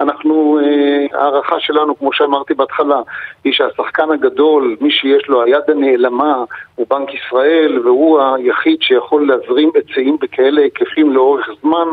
אנחנו, 0.00 0.58
אה, 0.62 1.20
הערכה 1.20 1.60
שלנו, 1.60 1.98
כמו 1.98 2.12
שאמרתי 2.12 2.54
בהתחלה, 2.54 3.00
היא 3.44 3.52
שהשחקן 3.52 4.10
הגדול, 4.10 4.76
מי 4.80 4.90
שיש 4.90 5.28
לו 5.28 5.42
היד 5.42 5.62
הנעלמה, 5.68 6.44
הוא 6.74 6.86
בנק 6.90 7.14
ישראל, 7.14 7.78
והוא 7.84 8.20
היחיד 8.20 8.82
שיכול 8.82 9.28
להזרים 9.28 9.70
היצעים 9.74 10.16
בכאלה 10.20 10.60
היקפים 10.60 11.12
לאורך 11.12 11.48
זמן. 11.62 11.88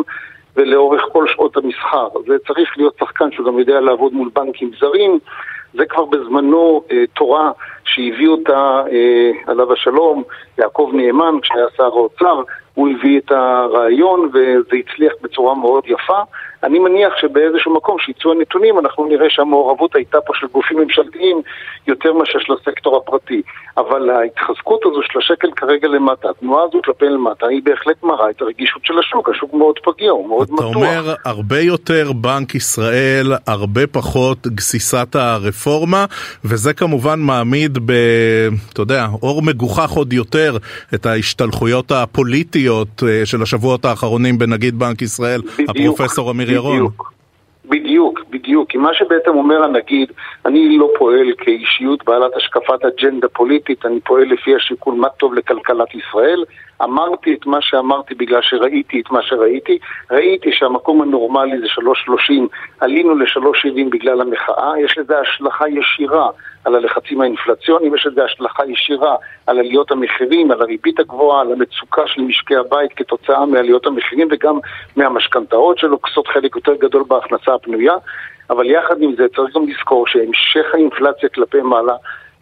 ולאורך 0.55 1.01
כל 1.11 1.27
שעות 1.27 1.57
המסחר. 1.57 2.07
זה 2.27 2.35
צריך 2.47 2.77
להיות 2.77 2.95
שחקן 2.99 3.31
שהוא 3.31 3.45
גם 3.45 3.59
יודע 3.59 3.79
לעבוד 3.79 4.13
מול 4.13 4.29
בנקים 4.35 4.71
זרים. 4.79 5.19
זה 5.73 5.85
כבר 5.85 6.05
בזמנו 6.05 6.83
אה, 6.91 7.03
תורה 7.13 7.51
שהביא 7.85 8.27
אותה, 8.27 8.83
אה, 8.91 9.31
עליו 9.47 9.73
השלום, 9.73 10.23
יעקב 10.57 10.91
נאמן, 10.93 11.35
כשהיה 11.41 11.65
שר 11.77 11.83
האוצר, 11.83 12.41
הוא 12.73 12.89
הביא 12.89 13.19
את 13.19 13.31
הרעיון 13.31 14.29
וזה 14.33 14.77
הצליח 14.77 15.13
בצורה 15.21 15.55
מאוד 15.55 15.83
יפה. 15.87 16.21
אני 16.63 16.79
מניח 16.79 17.13
שבאיזשהו 17.21 17.73
מקום 17.73 17.99
שיצאו 17.99 18.31
הנתונים 18.31 18.79
אנחנו 18.79 19.05
נראה 19.05 19.29
שהמעורבות 19.29 19.95
הייתה 19.95 20.21
פה 20.21 20.33
של 20.35 20.47
גופים 20.47 20.77
ממשלתיים 20.79 21.41
יותר 21.87 22.13
מאשר 22.13 22.39
של 22.39 22.53
הסקטור 22.53 22.97
הפרטי. 22.97 23.41
אבל 23.77 24.09
ההתחזקות 24.09 24.81
הזו 24.85 24.99
של 25.03 25.19
השקל 25.19 25.47
כרגע 25.55 25.87
למטה, 25.87 26.29
התנועה 26.29 26.63
הזו 26.63 26.79
כלפי 26.85 27.05
למטה, 27.05 27.47
היא 27.47 27.61
בהחלט 27.63 28.03
מראה 28.03 28.29
את 28.29 28.41
הרגישות 28.41 28.85
של 28.85 28.99
השוק. 28.99 29.29
השוק 29.29 29.53
מאוד 29.53 29.79
פגיע, 29.83 30.11
הוא 30.11 30.29
מאוד 30.29 30.47
אתה 30.47 30.53
מתוח. 30.53 30.71
אתה 30.71 30.75
אומר 30.75 31.13
הרבה 31.25 31.59
יותר 31.59 32.11
בנק 32.15 32.55
ישראל, 32.55 33.33
הרבה 33.47 33.87
פחות 33.87 34.47
גסיסת 34.47 35.15
הרפורמה, 35.15 36.05
וזה 36.45 36.73
כמובן 36.73 37.19
מעמיד 37.19 37.77
ב... 37.85 37.93
אתה 38.73 38.81
יודע, 38.81 39.07
אור 39.23 39.41
מגוחך 39.41 39.91
עוד 39.91 40.13
יותר 40.13 40.57
את 40.93 41.05
ההשתלחויות 41.05 41.91
הפוליטיות 41.91 43.03
אה, 43.07 43.25
של 43.25 43.41
השבועות 43.41 43.85
האחרונים 43.85 44.37
בנגיד 44.37 44.79
בנק 44.79 45.01
ישראל, 45.01 45.41
בדיוק, 45.41 45.69
הפרופסור 45.69 46.31
אמיר. 46.31 46.52
בדיוק. 46.61 47.13
בדיוק, 47.93 48.19
בדיוק. 48.29 48.69
כי 48.69 48.77
מה 48.77 48.93
שבעצם 48.93 49.29
אומר 49.29 49.63
הנגיד, 49.63 50.11
אני 50.45 50.77
לא 50.77 50.89
פועל 50.97 51.33
כאישיות 51.37 52.03
בעלת 52.05 52.35
השקפת 52.35 52.85
אג'נדה 52.85 53.27
פוליטית, 53.27 53.85
אני 53.85 53.99
פועל 54.01 54.23
לפי 54.23 54.55
השיקול 54.55 54.93
מה 54.93 55.09
טוב 55.09 55.33
לכלכלת 55.33 55.95
ישראל. 55.95 56.43
אמרתי 56.83 57.33
את 57.33 57.45
מה 57.45 57.57
שאמרתי 57.61 58.15
בגלל 58.15 58.41
שראיתי 58.41 59.01
את 59.01 59.11
מה 59.11 59.21
שראיתי. 59.21 59.77
ראיתי 60.11 60.51
שהמקום 60.51 61.01
הנורמלי 61.01 61.59
זה 61.59 61.65
3.30, 61.65 62.33
עלינו 62.79 63.15
ל-3.70 63.15 63.89
בגלל 63.89 64.21
המחאה, 64.21 64.79
יש 64.79 64.97
לזה 64.97 65.19
השלכה 65.19 65.69
ישירה 65.69 66.29
על 66.65 66.75
הלחצים 66.75 67.21
האינפלציוניים, 67.21 67.95
יש 67.95 68.05
לזה 68.05 68.23
השלכה 68.23 68.63
ישירה 68.65 69.15
על 69.47 69.59
עליות 69.59 69.91
המחירים, 69.91 70.51
על 70.51 70.61
הריבית 70.61 70.99
הגבוהה, 70.99 71.41
על 71.41 71.51
המצוקה 71.51 72.01
של 72.07 72.21
משקי 72.21 72.55
הבית 72.55 72.93
כתוצאה 72.95 73.45
מעליות 73.45 73.85
המחירים 73.85 74.27
וגם 74.31 74.59
מהמשכנתאות 74.95 75.77
שלוקסות 75.77 76.27
חלק 76.27 76.55
יותר 76.55 76.75
גדול 76.75 77.03
בהכנסה 77.07 77.53
הפנויה. 77.53 77.82
אבל 78.49 78.65
יחד 78.69 79.01
עם 79.01 79.15
זה 79.15 79.23
צריך 79.35 79.55
גם 79.55 79.67
לזכור 79.67 80.07
שהמשך 80.07 80.65
האינפלציה 80.73 81.29
כלפי 81.29 81.61
מעלה 81.61 81.93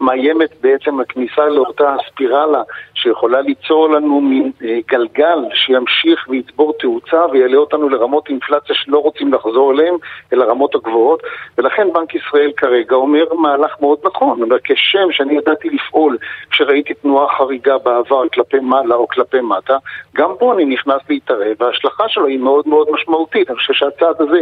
מאיימת 0.01 0.49
בעצם 0.61 0.99
הכניסה 0.99 1.45
לאותה 1.45 1.95
ספירלה 2.07 2.61
שיכולה 2.93 3.41
ליצור 3.41 3.89
לנו 3.89 4.21
מין 4.21 4.51
אה, 4.63 4.79
גלגל 4.87 5.39
שימשיך 5.53 6.25
ויצבור 6.29 6.73
תאוצה 6.79 7.25
ויעלה 7.31 7.57
אותנו 7.57 7.89
לרמות 7.89 8.29
אינפלציה 8.29 8.75
שלא 8.75 8.97
רוצים 8.97 9.33
לחזור 9.33 9.71
אליהן, 9.71 9.95
אל 10.33 10.41
הרמות 10.41 10.75
הגבוהות. 10.75 11.23
ולכן 11.57 11.87
בנק 11.93 12.15
ישראל 12.15 12.51
כרגע 12.57 12.95
אומר 12.95 13.33
מהלך 13.33 13.75
מאוד 13.81 13.99
נכון, 14.03 14.41
אומר 14.41 14.57
כשם 14.63 15.11
שאני 15.11 15.37
ידעתי 15.37 15.69
לפעול 15.69 16.17
כשראיתי 16.51 16.93
תנועה 16.93 17.37
חריגה 17.37 17.77
בעבר 17.77 18.29
כלפי 18.33 18.59
מעלה 18.59 18.95
או 18.95 19.07
כלפי 19.07 19.41
מטה, 19.41 19.77
גם 20.15 20.29
פה 20.39 20.53
אני 20.53 20.65
נכנס 20.65 21.01
להתערב. 21.09 21.55
וההשלכה 21.59 22.09
שלו 22.09 22.25
היא 22.25 22.39
מאוד 22.39 22.67
מאוד 22.67 22.87
משמעותית, 22.91 23.49
אני 23.49 23.57
חושב 23.57 23.73
שהצעד 23.73 24.15
הזה 24.21 24.41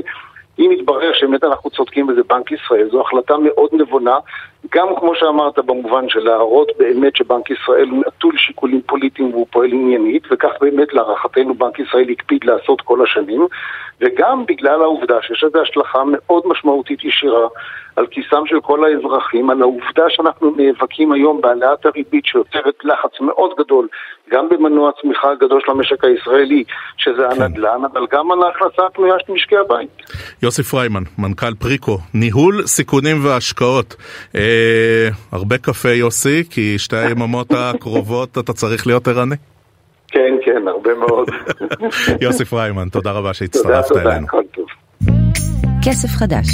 אם 0.59 0.71
יתברר 0.71 1.13
שבאמת 1.13 1.43
אנחנו 1.43 1.69
צודקים 1.69 2.07
בזה 2.07 2.21
בנק 2.29 2.51
ישראל, 2.51 2.89
זו 2.91 3.01
החלטה 3.01 3.37
מאוד 3.37 3.69
נבונה, 3.73 4.17
גם 4.75 4.87
כמו 4.99 5.15
שאמרת 5.15 5.59
במובן 5.59 6.09
של 6.09 6.19
להראות 6.19 6.71
באמת 6.77 7.15
שבנק 7.15 7.49
ישראל 7.49 7.89
הוא 7.89 8.03
נטול 8.07 8.37
שיקולים 8.37 8.81
פוליטיים 8.81 9.31
והוא 9.31 9.47
פועל 9.51 9.71
עניינית, 9.71 10.23
וכך 10.31 10.49
באמת 10.61 10.93
להערכתנו 10.93 11.53
בנק 11.53 11.79
ישראל 11.79 12.09
הקפיד 12.09 12.43
לעשות 12.43 12.81
כל 12.81 13.03
השנים, 13.03 13.47
וגם 14.01 14.45
בגלל 14.45 14.81
העובדה 14.81 15.21
שיש 15.21 15.43
לזה 15.43 15.61
השלכה 15.61 16.03
מאוד 16.05 16.43
משמעותית 16.45 17.03
ישירה 17.03 17.47
על 17.95 18.07
כיסם 18.07 18.45
של 18.45 18.61
כל 18.61 18.85
האזרחים, 18.85 19.49
על 19.49 19.61
העובדה 19.61 20.09
שאנחנו 20.09 20.53
נאבקים 20.57 21.11
היום 21.11 21.41
בהעלאת 21.41 21.85
הריבית 21.85 22.25
שיוצרת 22.25 22.75
לחץ 22.83 23.19
מאוד 23.21 23.51
גדול 23.57 23.87
גם 24.31 24.49
במנוע 24.49 24.89
הצמיחה 24.89 25.31
הגדול 25.31 25.61
של 25.65 25.71
המשק 25.71 26.03
הישראלי, 26.03 26.63
שזה 26.97 27.21
כן. 27.35 27.41
הנדל"ן, 27.41 27.81
אבל 27.93 28.05
גם 28.11 28.31
על 28.31 28.39
ההכנסה 28.43 28.81
הפנויה 28.85 29.15
של 29.25 29.33
משקי 29.33 29.57
הבית. 29.57 29.89
יוסי 30.43 30.63
פריימן, 30.63 31.03
מנכ"ל 31.17 31.53
פריקו, 31.59 31.97
ניהול 32.13 32.67
סיכונים 32.67 33.25
והשקעות. 33.25 33.95
אה, 34.35 35.07
הרבה 35.31 35.57
קפה 35.57 35.89
יוסי, 35.89 36.43
כי 36.49 36.77
שתי 36.77 36.97
היממות 36.97 37.47
הקרובות 37.51 38.37
אתה 38.37 38.53
צריך 38.53 38.87
להיות 38.87 39.07
ערני. 39.07 39.35
כן, 40.07 40.33
כן, 40.45 40.67
הרבה 40.67 40.89
מאוד. 40.95 41.29
יוסי 42.21 42.45
פריימן, 42.45 42.89
תודה 42.89 43.11
רבה 43.11 43.33
שהצטרפת 43.33 43.97
אלינו. 43.97 44.27
תודה, 44.27 44.43
תודה, 44.53 44.71
כסף 45.85 46.09
חדש 46.09 46.45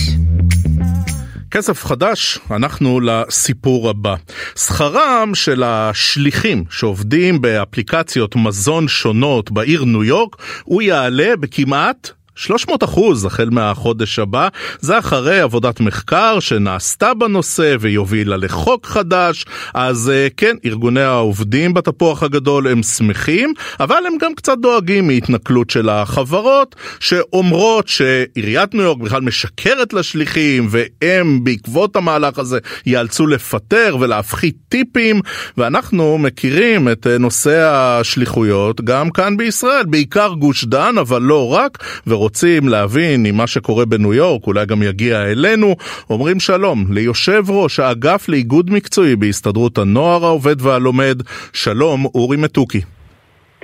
כסף 1.56 1.86
חדש, 1.86 2.40
אנחנו 2.52 3.00
לסיפור 3.00 3.90
הבא. 3.90 4.16
שכרם 4.56 5.32
של 5.34 5.64
השליחים 5.64 6.64
שעובדים 6.70 7.42
באפליקציות 7.42 8.36
מזון 8.36 8.88
שונות 8.88 9.52
בעיר 9.52 9.86
ניו 9.86 10.04
יורק, 10.04 10.36
הוא 10.64 10.82
יעלה 10.82 11.36
בכמעט 11.40 12.10
300 12.36 12.84
אחוז 12.84 13.26
החל 13.26 13.50
מהחודש 13.52 14.20
הבא, 14.20 14.48
זה 14.80 15.00
אחרי 15.00 15.40
עבודת 15.40 15.80
מחקר 15.80 16.40
שנעשתה 16.40 17.14
בנושא 17.14 17.76
ויובילה 17.80 18.38
לחוק 18.38 18.86
חדש, 18.86 19.46
אז 19.74 20.10
אה, 20.10 20.28
כן, 20.38 20.56
ארגוני 20.66 21.02
העובדים 21.02 21.74
בתפוח 21.74 22.24
הגדול 22.24 22.68
הם 22.68 22.84
שמחים, 22.84 23.54
אבל 23.80 24.04
הם 24.08 24.18
גם 24.22 24.36
קצת 24.36 24.58
דואגים 24.62 25.08
מהתנכלות 25.08 25.70
של 25.70 25.90
החברות, 25.90 26.76
שאומרות 27.00 27.88
שעיריית 27.88 28.74
ניו 28.74 28.84
יורק 28.84 28.98
בכלל 28.98 29.22
משקרת 29.22 29.94
לשליחים, 29.94 30.68
והם 30.70 31.44
בעקבות 31.44 31.96
המהלך 31.96 32.40
הזה 32.40 32.60
ייאלצו 32.86 33.28
לפטר 33.28 33.98
ולהפחית 34.00 34.56
טיפים, 34.70 35.22
ואנחנו 35.58 36.18
מכירים 36.18 36.90
את 36.90 37.08
אה, 37.08 37.18
נושא 37.18 37.70
השליחויות 37.74 38.82
גם 38.82 39.10
כאן 39.10 39.38
בישראל, 39.38 39.86
בעיקר 39.86 40.34
גוש 40.40 40.66
דן, 40.66 40.98
אבל 40.98 41.22
לא 41.22 41.54
רק, 41.54 41.84
רוצים 42.26 42.70
להבין 42.70 43.26
אם 43.26 43.38
מה 43.38 43.48
שקורה 43.48 43.86
בניו 43.86 44.14
יורק 44.14 44.48
אולי 44.48 44.66
גם 44.66 44.84
יגיע 44.84 45.24
אלינו, 45.32 45.76
אומרים 46.10 46.40
שלום 46.40 46.86
ליושב 46.90 47.44
ראש 47.50 47.80
האגף 47.80 48.30
לאיגוד 48.30 48.72
מקצועי 48.72 49.16
בהסתדרות 49.16 49.78
הנוער 49.78 50.26
העובד 50.26 50.62
והלומד, 50.62 51.22
שלום 51.54 52.06
אורי 52.06 52.38
מתוקי. 52.38 52.82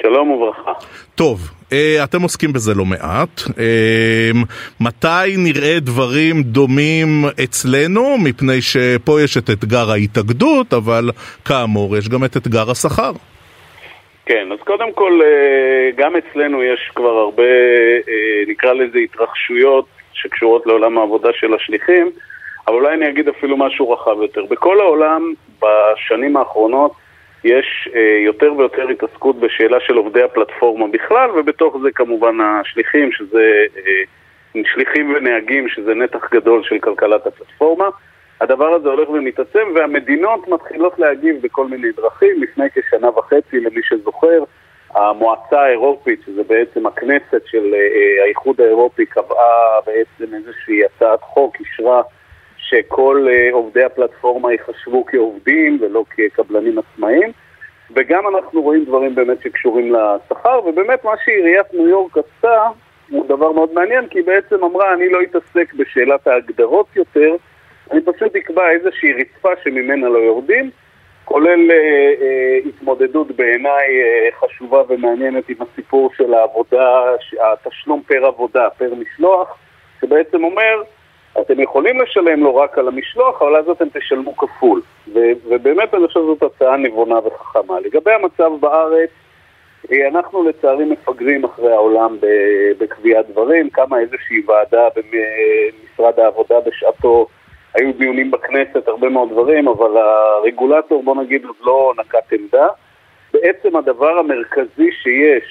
שלום 0.01 0.32
וברכה. 0.32 0.72
טוב, 1.15 1.51
אה, 1.72 2.03
אתם 2.03 2.22
עוסקים 2.22 2.53
בזה 2.53 2.74
לא 2.74 2.86
מעט. 2.86 3.41
אה, 3.58 4.32
מתי 4.80 5.38
נראה 5.38 5.80
דברים 5.80 6.44
דומים 6.44 7.25
אצלנו? 7.44 8.18
מפני 8.18 8.62
שפה 8.62 9.22
יש 9.22 9.38
את 9.38 9.50
אתגר 9.50 9.91
ההתאגדות, 9.91 10.74
אבל 10.74 11.12
כאמור 11.46 11.98
יש 11.98 12.10
גם 12.10 12.24
את 12.24 12.38
אתגר 12.38 12.72
השכר. 12.72 13.12
כן, 14.32 14.52
אז 14.52 14.60
קודם 14.60 14.92
כל, 14.94 15.20
אה, 15.24 15.90
גם 15.96 16.14
אצלנו 16.16 16.64
יש 16.64 16.92
כבר 16.96 17.18
הרבה, 17.18 17.44
אה, 18.08 18.44
נקרא 18.48 18.74
לזה 18.74 19.00
התרחשויות 19.00 19.86
שקשורות 20.14 20.66
לעולם 20.68 20.98
העבודה 20.98 21.30
של 21.34 21.54
השליחים, 21.54 22.12
אבל 22.68 22.76
אולי 22.76 22.94
אני 22.94 23.10
אגיד 23.10 23.28
אפילו 23.28 23.58
משהו 23.58 23.92
רחב 23.92 24.22
יותר. 24.22 24.46
בכל 24.46 24.80
העולם, 24.80 25.34
בשנים 25.62 26.38
האחרונות, 26.38 26.92
יש 27.44 27.90
אה, 27.96 28.22
יותר 28.26 28.54
ויותר 28.58 28.90
התעסקות 28.90 29.40
בשאלה 29.40 29.78
של 29.80 29.98
עובדי 29.98 30.24
הפלטפורמה 30.24 30.88
בכלל, 30.88 31.30
ובתוך 31.30 31.78
זה 31.82 31.92
כמובן 31.92 32.38
השליחים, 32.42 33.12
שזה 33.12 33.66
שליחים 34.74 35.16
ונהגים, 35.16 35.70
שזה 35.70 35.96
נתח 35.96 36.30
גדול 36.32 36.64
של 36.64 36.80
כלכלת 36.80 37.28
הפלטפורמה. 37.28 37.90
הדבר 38.42 38.74
הזה 38.74 38.90
הולך 38.90 39.10
ומתעצם, 39.10 39.68
והמדינות 39.76 40.48
מתחילות 40.48 41.00
להגיב 41.00 41.42
בכל 41.42 41.68
מיני 41.68 41.92
דרכים. 41.92 42.42
לפני 42.42 42.66
כשנה 42.76 43.10
וחצי, 43.10 43.60
למי 43.60 43.82
שזוכר, 43.84 44.44
המועצה 44.94 45.62
האירופית, 45.62 46.20
שזה 46.26 46.44
בעצם 46.44 46.86
הכנסת 46.86 47.42
של 47.46 47.74
אה, 47.74 48.24
האיחוד 48.24 48.62
האירופי, 48.62 49.06
קבעה 49.06 49.82
בעצם 49.86 50.34
איזושהי 50.34 50.86
הצעת 50.86 51.22
חוק, 51.22 51.56
אישרה 51.60 52.02
שכל 52.58 53.28
אה, 53.30 53.50
עובדי 53.54 53.84
הפלטפורמה 53.84 54.52
ייחשבו 54.52 55.06
כעובדים 55.06 55.78
ולא 55.82 56.04
כקבלנים 56.10 56.80
עצמאיים. 56.80 57.32
וגם 57.96 58.28
אנחנו 58.28 58.62
רואים 58.62 58.86
דברים 58.86 59.16
באמת 59.16 59.42
שקשורים 59.44 59.96
לשכר, 59.96 60.60
ובאמת 60.66 61.06
מה 61.06 61.12
שעיריית 61.26 61.74
ניו 61.74 61.88
יורק 61.88 62.18
עשתה 62.18 62.68
הוא 63.10 63.28
דבר 63.28 63.52
מאוד 63.52 63.74
מעניין, 63.74 64.08
כי 64.08 64.20
היא 64.20 64.26
בעצם 64.26 64.64
אמרה, 64.64 64.94
אני 64.94 65.10
לא 65.10 65.20
אתעסק 65.22 65.74
בשאלת 65.74 66.28
ההגדרות 66.28 66.88
יותר, 66.96 67.36
אני 67.92 68.02
פשוט 68.02 68.36
אקבע 68.36 68.70
איזושהי 68.70 69.14
רצפה 69.14 69.50
שממנה 69.64 70.10
לא 70.10 70.18
יורדים, 70.18 70.70
כולל 71.26 71.72
אה, 71.72 71.76
אה, 72.22 72.58
התמודדות 72.66 73.32
בעיניי 73.32 74.02
אה, 74.02 74.30
חשובה 74.40 74.82
ומעניינת 74.90 75.50
עם 75.50 75.56
הסיפור 75.60 76.10
של 76.18 76.34
העבודה, 76.34 77.02
התשלום 77.42 78.02
פר 78.08 78.26
עבודה, 78.26 78.70
פר 78.70 78.94
משלוח, 78.96 79.58
שבעצם 80.02 80.44
אומר, 80.44 80.84
אתם 81.42 81.60
יכולים 81.60 82.02
לשלם 82.02 82.44
לו 82.44 82.56
רק 82.56 82.78
על 82.78 82.88
המשלוח, 82.88 83.42
אבל 83.42 83.56
אז 83.56 83.70
אתם 83.70 83.86
תשלמו 83.94 84.38
כפול. 84.38 84.82
ו- 85.14 85.32
ובאמת 85.48 85.94
אני 85.94 86.08
חושב 86.08 86.20
שזאת 86.20 86.44
הצעה 86.44 86.78
נבונה 86.78 87.16
וחכמה. 87.28 87.80
לגבי 87.80 88.12
המצב 88.12 88.52
בארץ, 88.60 89.10
אה, 89.92 90.08
אנחנו 90.08 90.50
לצערי 90.50 90.86
מפגרים 90.86 91.44
אחרי 91.44 91.72
העולם 91.72 92.18
בקביעת 92.80 93.30
דברים, 93.30 93.70
קמה 93.70 94.00
איזושהי 94.00 94.42
ועדה 94.48 94.88
במשרד 94.96 96.20
העבודה 96.20 96.56
בשעתו, 96.60 97.28
היו 97.75 97.94
דיונים 97.94 98.32
בכנסת, 98.32 98.88
הרבה 98.88 99.10
מאוד 99.10 99.30
דברים, 99.30 99.68
אבל 99.68 99.98
הרגולטור, 99.98 101.04
בוא 101.04 101.24
נגיד, 101.24 101.46
עוד 101.46 101.56
לא 101.62 101.94
נקט 102.00 102.34
עמדה. 102.34 102.68
בעצם 103.34 103.75
הדבר 103.75 104.20
המרכזי 104.20 104.90
שיש, 105.04 105.44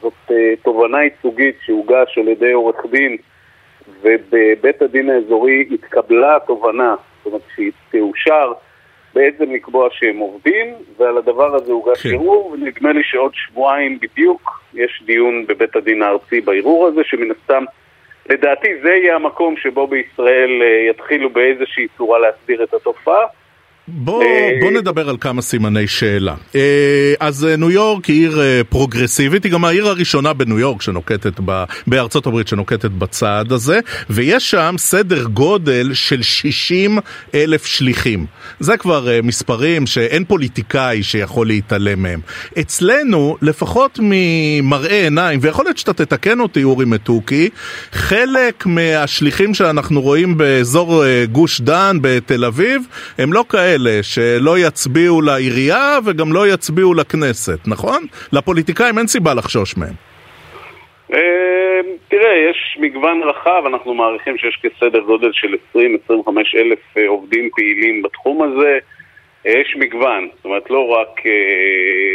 זאת 0.00 0.12
אה, 0.30 0.54
תובנה 0.62 1.02
ייצוגית 1.02 1.56
שהוגש 1.66 2.18
על 2.18 2.28
ידי 2.28 2.52
עורך 2.52 2.86
דין 2.90 3.16
ובבית 4.02 4.82
הדין 4.82 5.10
האזורי 5.10 5.68
התקבלה 5.70 6.36
התובנה, 6.36 6.94
זאת 7.16 7.26
אומרת 7.26 7.42
שהיא 7.54 7.72
תאושר 7.90 8.52
בעצם 9.14 9.52
לקבוע 9.52 9.88
שהם 9.92 10.18
עובדים, 10.18 10.74
ועל 10.96 11.18
הדבר 11.18 11.54
הזה 11.54 11.72
הוגש 11.72 12.02
כן. 12.02 12.08
ערעור, 12.14 12.52
ונדמה 12.52 12.92
לי 12.92 13.02
שעוד 13.04 13.32
שבועיים 13.34 13.98
בדיוק 14.00 14.60
יש 14.74 15.02
דיון 15.06 15.46
בבית 15.46 15.76
הדין 15.76 16.02
הארצי 16.02 16.40
בערעור 16.40 16.86
הזה, 16.86 17.00
שמן 17.04 17.30
הסתם, 17.30 17.64
לדעתי 18.28 18.68
זה 18.82 18.88
יהיה 18.88 19.14
המקום 19.14 19.56
שבו 19.56 19.86
בישראל 19.86 20.62
אה, 20.62 20.90
יתחילו 20.90 21.30
באיזושהי 21.30 21.86
צורה 21.96 22.18
להסביר 22.18 22.64
את 22.64 22.74
התופעה. 22.74 23.26
בוא, 23.88 24.22
אה, 24.22 24.50
בוא 24.60 24.70
נדבר 24.70 25.08
על 25.08 25.16
כמה 25.20 25.42
סימני 25.42 25.86
שאלה. 25.86 26.34
אה, 26.54 27.14
אז 27.20 27.44
אה, 27.44 27.56
ניו 27.56 27.70
יורק 27.70 28.04
היא 28.04 28.28
עיר 28.28 28.40
פרוגרסיבית, 28.68 29.44
היא 29.44 29.52
גם 29.52 29.64
העיר 29.64 29.88
הראשונה 29.88 30.32
בניו 30.32 30.58
יורק 30.58 30.82
שנוקטת, 30.82 31.40
ב, 31.44 31.64
בארצות 31.86 32.26
הברית 32.26 32.48
שנוקטת 32.48 32.90
בצעד 32.90 33.52
הזה, 33.52 33.80
ויש 34.10 34.50
שם 34.50 34.74
סדר 34.78 35.24
גודל 35.24 35.94
של 35.94 36.22
60 36.22 36.98
אלף 37.34 37.66
שליחים. 37.66 38.26
זה 38.60 38.76
כבר 38.76 39.08
מספרים 39.22 39.86
שאין 39.86 40.24
פוליטיקאי 40.24 41.02
שיכול 41.02 41.46
להתעלם 41.46 42.02
מהם. 42.02 42.20
אצלנו, 42.60 43.36
לפחות 43.42 43.98
ממראה 44.02 45.02
עיניים, 45.02 45.38
ויכול 45.42 45.64
להיות 45.64 45.78
שאתה 45.78 45.92
תתקן 45.92 46.40
אותי, 46.40 46.64
אורי 46.64 46.84
מתוקי, 46.84 47.48
חלק 47.92 48.66
מהשליחים 48.66 49.54
שאנחנו 49.54 50.00
רואים 50.00 50.36
באזור 50.36 51.04
גוש 51.32 51.60
דן 51.60 51.98
בתל 52.00 52.44
אביב, 52.44 52.82
הם 53.18 53.32
לא 53.32 53.44
כאלה. 53.48 53.79
כאלה 53.84 54.02
שלא 54.02 54.58
יצביעו 54.58 55.22
לעירייה 55.22 55.98
וגם 56.06 56.32
לא 56.32 56.48
יצביעו 56.48 56.94
לכנסת, 56.94 57.58
נכון? 57.66 58.02
לפוליטיקאים 58.32 58.98
אין 58.98 59.06
סיבה 59.06 59.34
לחשוש 59.34 59.76
מהם. 59.76 59.94
אה, 61.12 61.80
תראה, 62.08 62.50
יש 62.50 62.78
מגוון 62.80 63.22
רחב, 63.22 63.62
אנחנו 63.66 63.94
מעריכים 63.94 64.38
שיש 64.38 64.60
כסדר 64.62 65.00
גודל 65.00 65.30
של 65.32 65.54
20-25 65.74 65.78
אלף 66.54 66.78
אה, 66.96 67.08
עובדים 67.08 67.50
פעילים 67.56 68.02
בתחום 68.02 68.42
הזה. 68.42 68.78
אה, 69.46 69.52
יש 69.60 69.76
מגוון, 69.76 70.28
זאת 70.36 70.44
אומרת 70.44 70.70
לא 70.70 70.88
רק, 70.88 71.20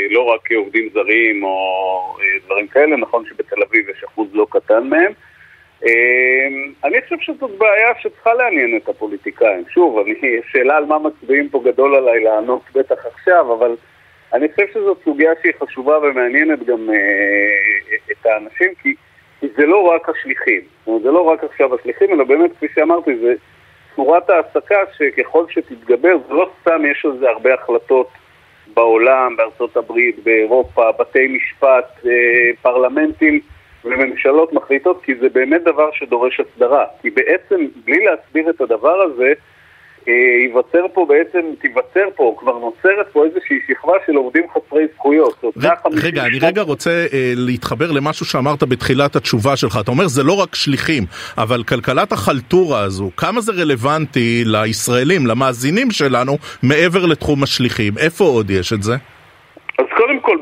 לא 0.09 0.21
רק 0.21 0.51
עובדים 0.51 0.89
זרים 0.93 1.43
או 1.43 2.17
דברים 2.45 2.67
כאלה, 2.67 2.95
נכון 2.97 3.23
שבתל 3.29 3.63
אביב 3.69 3.89
יש 3.89 4.03
אחוז 4.03 4.27
לא 4.33 4.47
קטן 4.49 4.87
מהם. 4.89 5.11
אמ, 5.85 6.71
אני 6.83 7.01
חושב 7.01 7.15
שזאת 7.19 7.51
בעיה 7.57 7.93
שצריכה 7.99 8.33
לעניין 8.33 8.77
את 8.77 8.89
הפוליטיקאים. 8.89 9.63
שוב, 9.69 9.99
אני, 9.99 10.13
שאלה 10.51 10.77
על 10.77 10.85
מה 10.85 10.99
מצביעים 10.99 11.49
פה 11.49 11.61
גדול 11.65 11.95
עליי 11.95 12.23
לענות 12.23 12.61
בטח 12.75 13.05
עכשיו, 13.05 13.53
אבל 13.53 13.75
אני 14.33 14.47
חושב 14.49 14.67
שזאת 14.73 14.97
סוגיה 15.03 15.31
שהיא 15.41 15.53
חשובה 15.63 15.97
ומעניינת 15.99 16.63
גם 16.63 16.89
אה, 16.89 17.95
את 18.11 18.25
האנשים, 18.25 18.69
כי, 18.81 18.95
כי 19.39 19.47
זה 19.57 19.65
לא 19.65 19.81
רק 19.81 20.09
השליחים. 20.09 20.61
זאת 20.61 20.87
אומרת, 20.87 21.01
זה 21.01 21.11
לא 21.11 21.21
רק 21.21 21.43
עכשיו 21.43 21.75
השליחים, 21.75 22.13
אלא 22.13 22.23
באמת, 22.23 22.51
כפי 22.57 22.67
שאמרתי, 22.75 23.17
זה 23.17 23.33
צורת 23.95 24.29
העסקה 24.29 24.77
שככל 24.97 25.45
שתתגבר, 25.49 26.17
זה 26.27 26.33
לא 26.33 26.49
סתם 26.61 26.81
יש 26.91 27.05
על 27.05 27.17
זה 27.19 27.29
הרבה 27.29 27.53
החלטות 27.53 28.09
בעולם, 28.73 29.35
בארצות 29.37 29.77
הברית, 29.77 30.23
באירופה, 30.23 30.91
בתי 30.91 31.27
משפט, 31.27 32.05
אה, 32.05 32.11
פרלמנטים. 32.61 33.39
וממשלות 33.85 34.53
מחליטות 34.53 35.01
כי 35.03 35.15
זה 35.15 35.29
באמת 35.29 35.63
דבר 35.63 35.89
שדורש 35.93 36.39
הסדרה. 36.39 36.85
כי 37.01 37.09
בעצם, 37.09 37.65
בלי 37.85 38.05
להסביר 38.05 38.49
את 38.49 38.61
הדבר 38.61 39.01
הזה, 39.01 39.33
אה, 40.07 40.13
ייווצר 40.41 40.85
פה 40.93 41.05
בעצם, 41.09 41.45
תיווצר 41.61 42.07
פה, 42.15 42.35
כבר 42.39 42.57
נוצרת 42.59 43.07
פה 43.11 43.25
איזושהי 43.25 43.57
שכבה 43.67 43.93
של 44.05 44.15
עובדים 44.15 44.43
חסרי 44.49 44.83
זכויות. 44.95 45.43
רגע, 46.03 46.25
אני 46.25 46.39
רגע 46.41 46.61
רוצה 46.61 47.05
אה, 47.13 47.33
להתחבר 47.35 47.91
למשהו 47.91 48.25
שאמרת 48.25 48.63
בתחילת 48.63 49.15
התשובה 49.15 49.55
שלך. 49.55 49.77
אתה 49.81 49.91
אומר 49.91 50.07
זה 50.07 50.23
לא 50.23 50.41
רק 50.41 50.55
שליחים, 50.55 51.03
אבל 51.37 51.63
כלכלת 51.63 52.11
החלטורה 52.11 52.79
הזו, 52.79 53.11
כמה 53.17 53.41
זה 53.41 53.51
רלוונטי 53.51 54.43
לישראלים, 54.45 55.27
למאזינים 55.27 55.91
שלנו, 55.91 56.37
מעבר 56.63 57.05
לתחום 57.05 57.43
השליחים? 57.43 57.93
איפה 57.97 58.23
עוד 58.23 58.49
יש 58.49 58.73
את 58.73 58.83
זה? 58.83 58.93
אז 59.79 59.85
קודם 59.97 60.14
כל, 60.25 60.37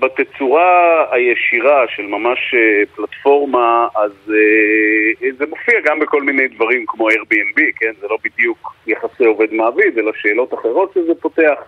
בתצורה 0.00 1.04
הישירה 1.10 1.84
של 1.96 2.02
ממש 2.02 2.54
אה, 2.54 2.86
פלטפורמה, 2.96 3.88
אז 3.96 4.12
אה, 4.30 5.28
זה 5.38 5.44
מופיע 5.46 5.74
גם 5.84 5.98
בכל 5.98 6.22
מיני 6.22 6.48
דברים 6.48 6.84
כמו 6.86 7.08
Airbnb, 7.08 7.60
כן? 7.76 7.92
זה 8.00 8.06
לא 8.10 8.18
בדיוק 8.24 8.74
יחסי 8.86 9.24
עובד 9.24 9.52
מעביד, 9.52 9.98
אלא 9.98 10.12
שאלות 10.16 10.54
אחרות 10.54 10.92
שזה 10.94 11.12
פותח. 11.20 11.58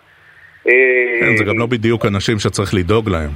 אה, 0.68 0.73
כן, 1.20 1.37
זה 1.37 1.44
גם 1.44 1.59
לא 1.59 1.66
בדיוק 1.66 2.07
אנשים 2.07 2.38
שצריך 2.38 2.75
לדאוג 2.75 3.09
להם. 3.09 3.31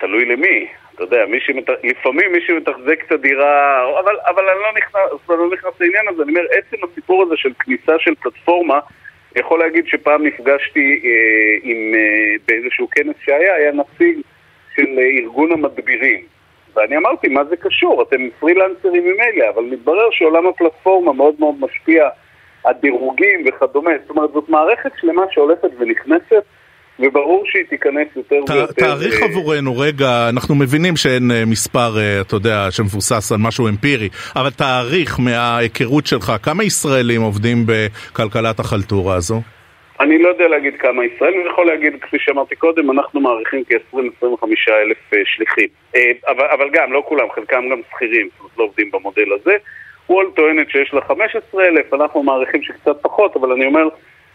תלוי 0.00 0.24
למי. 0.24 0.66
אתה 0.94 1.02
יודע, 1.02 1.26
מי 1.26 1.40
שמת... 1.40 1.68
לפעמים 1.84 2.32
מי 2.32 2.38
שמתחזק 2.46 3.02
את 3.06 3.12
הדירה, 3.12 3.82
אבל, 4.00 4.14
אבל 4.26 4.42
אני 4.48 4.58
לא 4.60 4.72
נכנס, 4.76 5.28
לא 5.28 5.50
נכנס 5.52 5.80
לעניין 5.80 6.08
הזה, 6.08 6.22
אני 6.22 6.30
אומר, 6.30 6.46
עצם 6.52 6.76
הסיפור 6.84 7.22
הזה 7.22 7.36
של 7.36 7.52
כניסה 7.58 7.92
של 7.98 8.14
פלטפורמה 8.14 8.78
אני 9.32 9.40
יכול 9.40 9.58
להגיד 9.58 9.86
שפעם 9.86 10.26
נפגשתי 10.26 11.00
אה, 11.04 11.10
עם, 11.62 11.94
אה, 11.94 12.34
באיזשהו 12.48 12.88
כנס 12.90 13.16
שהיה, 13.24 13.54
היה 13.54 13.72
נציג 13.72 14.20
של 14.76 14.98
ארגון 14.98 15.52
המדבירים. 15.52 16.20
ואני 16.74 16.96
אמרתי, 16.96 17.28
מה 17.28 17.44
זה 17.44 17.56
קשור? 17.56 18.02
אתם 18.02 18.28
פרילנסרים 18.40 19.04
ממילא, 19.04 19.48
אבל 19.54 19.62
מתברר 19.62 20.10
שעולם 20.10 20.46
הפלטפורמה 20.46 21.12
מאוד 21.12 21.34
מאוד 21.38 21.54
משפיע, 21.60 22.08
הדירוגים 22.64 23.44
וכדומה. 23.46 23.90
זאת 24.02 24.10
אומרת, 24.10 24.32
זאת 24.32 24.48
מערכת 24.48 24.90
שלמה 25.00 25.22
שהולכת 25.30 25.70
ונכנסת. 25.78 26.42
וברור 27.00 27.44
שהיא 27.46 27.64
תיכנס 27.64 28.08
יותר 28.16 28.44
ת, 28.46 28.50
ויותר... 28.50 28.72
תאריך 28.72 29.22
אה, 29.22 29.26
עבורנו 29.26 29.78
רגע, 29.78 30.28
אנחנו 30.28 30.54
מבינים 30.54 30.96
שאין 30.96 31.30
אה, 31.30 31.44
מספר, 31.46 31.98
אה, 31.98 32.20
אתה 32.20 32.36
יודע, 32.36 32.70
שמבוסס 32.70 33.32
על 33.32 33.38
משהו 33.40 33.68
אמפירי, 33.68 34.08
אבל 34.36 34.50
תאריך 34.50 35.20
מההיכרות 35.20 36.06
שלך, 36.06 36.32
כמה 36.42 36.64
ישראלים 36.64 37.22
עובדים 37.22 37.56
בכלכלת 37.66 38.60
החלטורה 38.60 39.14
הזו? 39.14 39.40
אני 40.00 40.22
לא 40.22 40.28
יודע 40.28 40.48
להגיד 40.48 40.74
כמה 40.78 41.04
ישראלים, 41.04 41.40
אני 41.40 41.48
יכול 41.48 41.66
להגיד, 41.66 41.92
כפי 42.00 42.16
שאמרתי 42.20 42.56
קודם, 42.56 42.90
אנחנו 42.90 43.20
מעריכים 43.20 43.64
כ-20-25 43.64 44.46
אלף 44.68 45.24
שליחים. 45.24 45.68
אבל, 46.28 46.46
אבל 46.52 46.68
גם, 46.72 46.92
לא 46.92 47.02
כולם, 47.08 47.26
חלקם 47.34 47.62
גם 47.70 47.80
שכירים, 47.90 48.28
זאת 48.32 48.40
אומרת 48.40 48.58
לא 48.58 48.64
עובדים 48.64 48.90
במודל 48.90 49.32
הזה. 49.40 49.56
וול 50.08 50.30
טוענת 50.36 50.70
שיש 50.70 50.94
לה 50.94 51.00
15 51.00 51.64
אלף, 51.64 51.94
אנחנו 51.94 52.22
מעריכים 52.22 52.62
שקצת 52.62 52.96
פחות, 53.02 53.36
אבל 53.36 53.52
אני 53.52 53.66
אומר... 53.66 53.88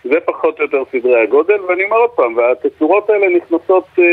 זה 0.03 0.15
פחות 0.25 0.59
או 0.59 0.63
יותר 0.63 0.77
סדרי 0.91 1.23
הגודל, 1.23 1.59
ואני 1.69 1.83
אומר 1.83 1.97
עוד 1.97 2.09
פעם, 2.09 2.35
והתצורות 2.37 3.09
האלה 3.09 3.25
נכנסות 3.37 3.85
אה, 3.99 4.03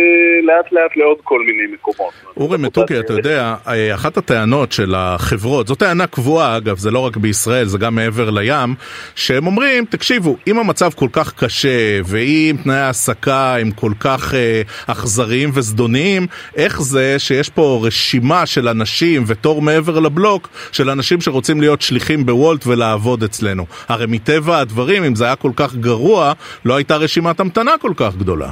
לאט 0.42 0.72
לאט 0.72 0.96
לעוד 0.96 1.18
כל 1.24 1.38
מיני 1.40 1.74
מקומות. 1.74 2.12
אורי 2.36 2.58
מתוקי, 2.58 3.00
אתה 3.00 3.12
יודע, 3.12 3.54
אה, 3.68 3.94
אחת 3.94 4.16
הטענות 4.16 4.72
של 4.72 4.94
החברות, 4.96 5.66
זו 5.66 5.74
טענה 5.74 6.06
קבועה 6.06 6.56
אגב, 6.56 6.78
זה 6.78 6.90
לא 6.90 6.98
רק 6.98 7.16
בישראל, 7.16 7.64
זה 7.64 7.78
גם 7.78 7.94
מעבר 7.94 8.30
לים, 8.30 8.74
שהם 9.14 9.46
אומרים, 9.46 9.84
תקשיבו, 9.84 10.36
אם 10.46 10.58
המצב 10.58 10.90
כל 10.96 11.08
כך 11.12 11.44
קשה, 11.44 12.00
ואם 12.04 12.56
תנאי 12.62 12.76
העסקה 12.76 13.56
הם 13.56 13.70
כל 13.70 13.92
כך 14.00 14.34
אה, 14.34 14.62
אכזריים 14.86 15.50
וזדוניים, 15.54 16.26
איך 16.56 16.82
זה 16.82 17.18
שיש 17.18 17.48
פה 17.48 17.80
רשימה 17.82 18.46
של 18.46 18.68
אנשים 18.68 19.22
ותור 19.26 19.62
מעבר 19.62 20.00
לבלוק 20.00 20.48
של 20.72 20.90
אנשים 20.90 21.20
שרוצים 21.20 21.60
להיות 21.60 21.82
שליחים 21.82 22.26
בוולט 22.26 22.66
ולעבוד 22.66 23.22
אצלנו? 23.22 23.66
הרי 23.88 24.06
מטבע 24.08 24.58
הדברים, 24.58 25.04
אם 25.04 25.14
זה 25.14 25.24
היה 25.24 25.36
כל 25.36 25.50
כך 25.56 25.73
גרוע, 25.76 26.32
לא 26.64 26.76
הייתה 26.76 26.96
רשימת 26.96 27.40
המתנה 27.40 27.72
כל 27.80 27.92
כך 27.96 28.16
גדולה. 28.16 28.48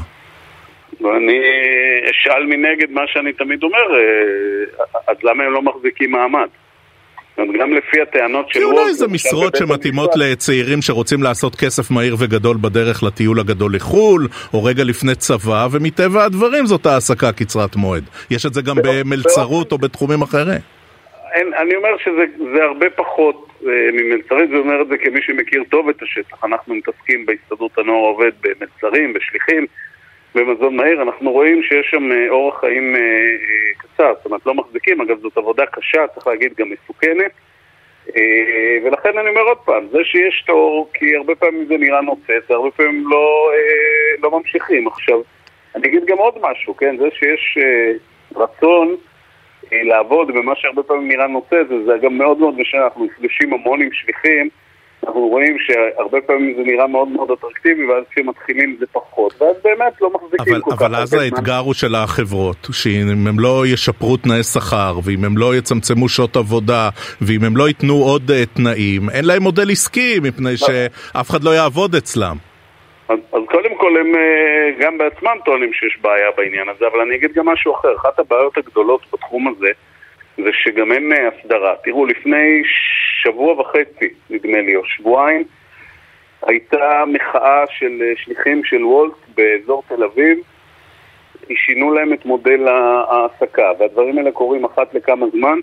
ואני 1.00 1.40
אשאל 2.10 2.46
מנגד 2.46 2.90
מה 2.90 3.02
שאני 3.06 3.32
תמיד 3.32 3.62
אומר, 3.62 3.94
אה, 3.94 4.84
אז 5.08 5.16
למה 5.22 5.44
הם 5.44 5.52
לא 5.52 5.62
מחזיקים 5.62 6.10
מעמד? 6.10 6.48
גם 7.38 7.72
לפי 7.72 8.02
הטענות 8.02 8.48
של 8.48 8.58
כי 8.58 8.64
וולט... 8.64 8.78
אולי 8.78 8.94
זה 8.94 9.08
משרות 9.08 9.56
שמתאימות 9.56 10.10
לצעירים 10.16 10.82
שרוצים 10.82 11.22
לעשות 11.22 11.56
כסף 11.56 11.90
מהיר 11.90 12.16
וגדול 12.18 12.56
בדרך 12.60 13.02
לטיול 13.02 13.40
הגדול 13.40 13.74
לחו"ל, 13.74 14.28
או 14.54 14.64
רגע 14.64 14.84
לפני 14.84 15.14
צבא, 15.14 15.68
ומטבע 15.70 16.24
הדברים 16.24 16.66
זאת 16.66 16.86
העסקה 16.86 17.32
קצרת 17.32 17.76
מועד. 17.76 18.04
יש 18.30 18.46
את 18.46 18.54
זה 18.54 18.62
גם 18.62 18.76
במלצרות 18.84 19.72
או 19.72 19.78
בתחומים 19.78 20.22
אחרים. 20.22 20.60
אין, 21.32 21.54
אני 21.54 21.76
אומר 21.76 21.96
שזה 21.98 22.24
הרבה 22.64 22.90
פחות 22.90 23.48
אה, 23.66 23.88
ממלצרית, 23.92 24.50
ואומר 24.50 24.82
את 24.82 24.88
זה 24.88 24.98
כמי 24.98 25.22
שמכיר 25.22 25.64
טוב 25.70 25.88
את 25.88 26.02
השטח. 26.02 26.44
אנחנו 26.44 26.74
מתעסקים 26.74 27.26
בהסתדרות 27.26 27.78
הנוער 27.78 28.04
העובד 28.04 28.30
במלצרים, 28.40 29.12
בשליחים, 29.12 29.66
במזון 30.34 30.76
מהיר. 30.76 31.02
אנחנו 31.02 31.32
רואים 31.32 31.62
שיש 31.62 31.86
שם 31.90 32.12
אה, 32.12 32.28
אורח 32.28 32.60
חיים 32.60 32.96
אה, 32.96 33.00
אה, 33.00 33.72
קצר, 33.78 34.14
זאת 34.16 34.26
אומרת 34.26 34.46
לא 34.46 34.54
מחזיקים, 34.54 35.00
אגב 35.00 35.20
זאת 35.20 35.36
עבודה 35.36 35.66
קשה, 35.66 36.06
צריך 36.06 36.26
להגיד 36.26 36.52
גם 36.58 36.66
מסוכנת. 36.70 37.32
אה, 38.16 38.76
ולכן 38.84 39.18
אני 39.18 39.28
אומר 39.28 39.40
עוד 39.40 39.58
פעם, 39.58 39.86
זה 39.90 39.98
שיש 40.04 40.44
תור, 40.46 40.90
כי 40.94 41.16
הרבה 41.16 41.34
פעמים 41.34 41.66
זה 41.66 41.76
נראה 41.76 42.00
נוצץ, 42.00 42.50
הרבה 42.50 42.70
פעמים 42.70 43.04
לא, 43.06 43.50
אה, 43.54 44.16
לא 44.22 44.30
ממשיכים. 44.30 44.86
עכשיו, 44.86 45.20
אני 45.74 45.88
אגיד 45.88 46.04
גם 46.04 46.18
עוד 46.18 46.34
משהו, 46.40 46.76
כן? 46.76 46.96
זה 46.96 47.08
שיש 47.12 47.58
רצון 48.36 48.96
לעבוד 49.84 50.28
במה 50.28 50.52
שהרבה 50.56 50.82
פעמים 50.82 51.08
נראה 51.08 51.26
נוצץ, 51.26 51.66
וזה 51.70 51.92
גם 52.02 52.18
מאוד 52.18 52.38
מאוד 52.38 52.54
משנה, 52.58 52.84
אנחנו 52.84 53.04
נפגשים 53.04 53.54
המון 53.54 53.82
עם 53.82 53.88
שליחים, 53.92 54.48
אנחנו 55.06 55.20
רואים 55.20 55.56
שהרבה 55.58 56.18
פעמים 56.26 56.54
זה 56.56 56.62
נראה 56.62 56.86
מאוד 56.86 57.08
מאוד 57.08 57.30
אטרקטיבי, 57.30 57.84
ואז 57.84 58.04
כשמתחילים 58.10 58.76
זה 58.80 58.86
פחות, 58.92 59.42
ואז 59.42 59.56
באמת 59.64 59.92
לא 60.00 60.10
מחזיקים 60.14 60.54
אבל, 60.54 60.62
כל 60.62 60.70
כך. 60.70 60.82
אבל 60.82 60.96
אז. 60.96 61.14
האתגר 61.14 61.58
הוא 61.58 61.74
של 61.74 61.94
החברות, 61.94 62.68
שאם 62.72 63.26
הם 63.26 63.40
לא 63.40 63.66
ישפרו 63.66 64.16
תנאי 64.16 64.42
שכר, 64.42 64.98
ואם 65.04 65.24
הם 65.24 65.38
לא 65.38 65.56
יצמצמו 65.56 66.08
שעות 66.08 66.36
עבודה, 66.36 66.88
ואם 67.20 67.44
הם 67.44 67.56
לא 67.56 67.68
ייתנו 67.68 67.94
עוד 67.94 68.30
אה, 68.30 68.46
תנאים, 68.46 69.10
אין 69.10 69.24
להם 69.24 69.42
מודל 69.42 69.70
עסקי, 69.70 70.20
מפני 70.22 70.56
שאף 70.56 71.30
אחד 71.30 71.44
לא 71.44 71.50
יעבוד 71.50 71.94
אצלם. 71.94 72.51
אז, 73.12 73.18
אז 73.32 73.42
קודם 73.46 73.74
כל 73.74 73.96
הם 73.96 74.14
אה, 74.16 74.70
גם 74.78 74.98
בעצמם 74.98 75.36
טוענים 75.44 75.72
שיש 75.72 75.98
בעיה 76.00 76.30
בעניין 76.36 76.68
הזה, 76.68 76.86
אבל 76.86 77.00
אני 77.00 77.14
אגיד 77.16 77.32
גם 77.32 77.48
משהו 77.48 77.74
אחר. 77.74 77.96
אחת 77.96 78.18
הבעיות 78.18 78.58
הגדולות 78.58 79.06
בתחום 79.12 79.48
הזה 79.48 79.70
זה 80.36 80.50
שגם 80.52 80.92
אין 80.92 81.12
אה, 81.12 81.28
הסדרה. 81.28 81.74
תראו, 81.84 82.06
לפני 82.06 82.62
שבוע 83.22 83.60
וחצי, 83.60 84.08
נדמה 84.30 84.60
לי, 84.60 84.76
או 84.76 84.84
שבועיים, 84.84 85.44
הייתה 86.46 87.04
מחאה 87.06 87.64
של 87.78 88.02
אה, 88.02 88.12
שליחים 88.16 88.64
של 88.64 88.84
וולט 88.84 89.14
באזור 89.34 89.82
תל 89.88 90.04
אביב. 90.04 90.38
שינו 91.54 91.92
להם 91.94 92.12
את 92.12 92.26
מודל 92.26 92.68
ההעסקה, 92.68 93.70
והדברים 93.78 94.18
האלה 94.18 94.32
קורים 94.32 94.64
אחת 94.64 94.94
לכמה 94.94 95.26
זמן. 95.32 95.58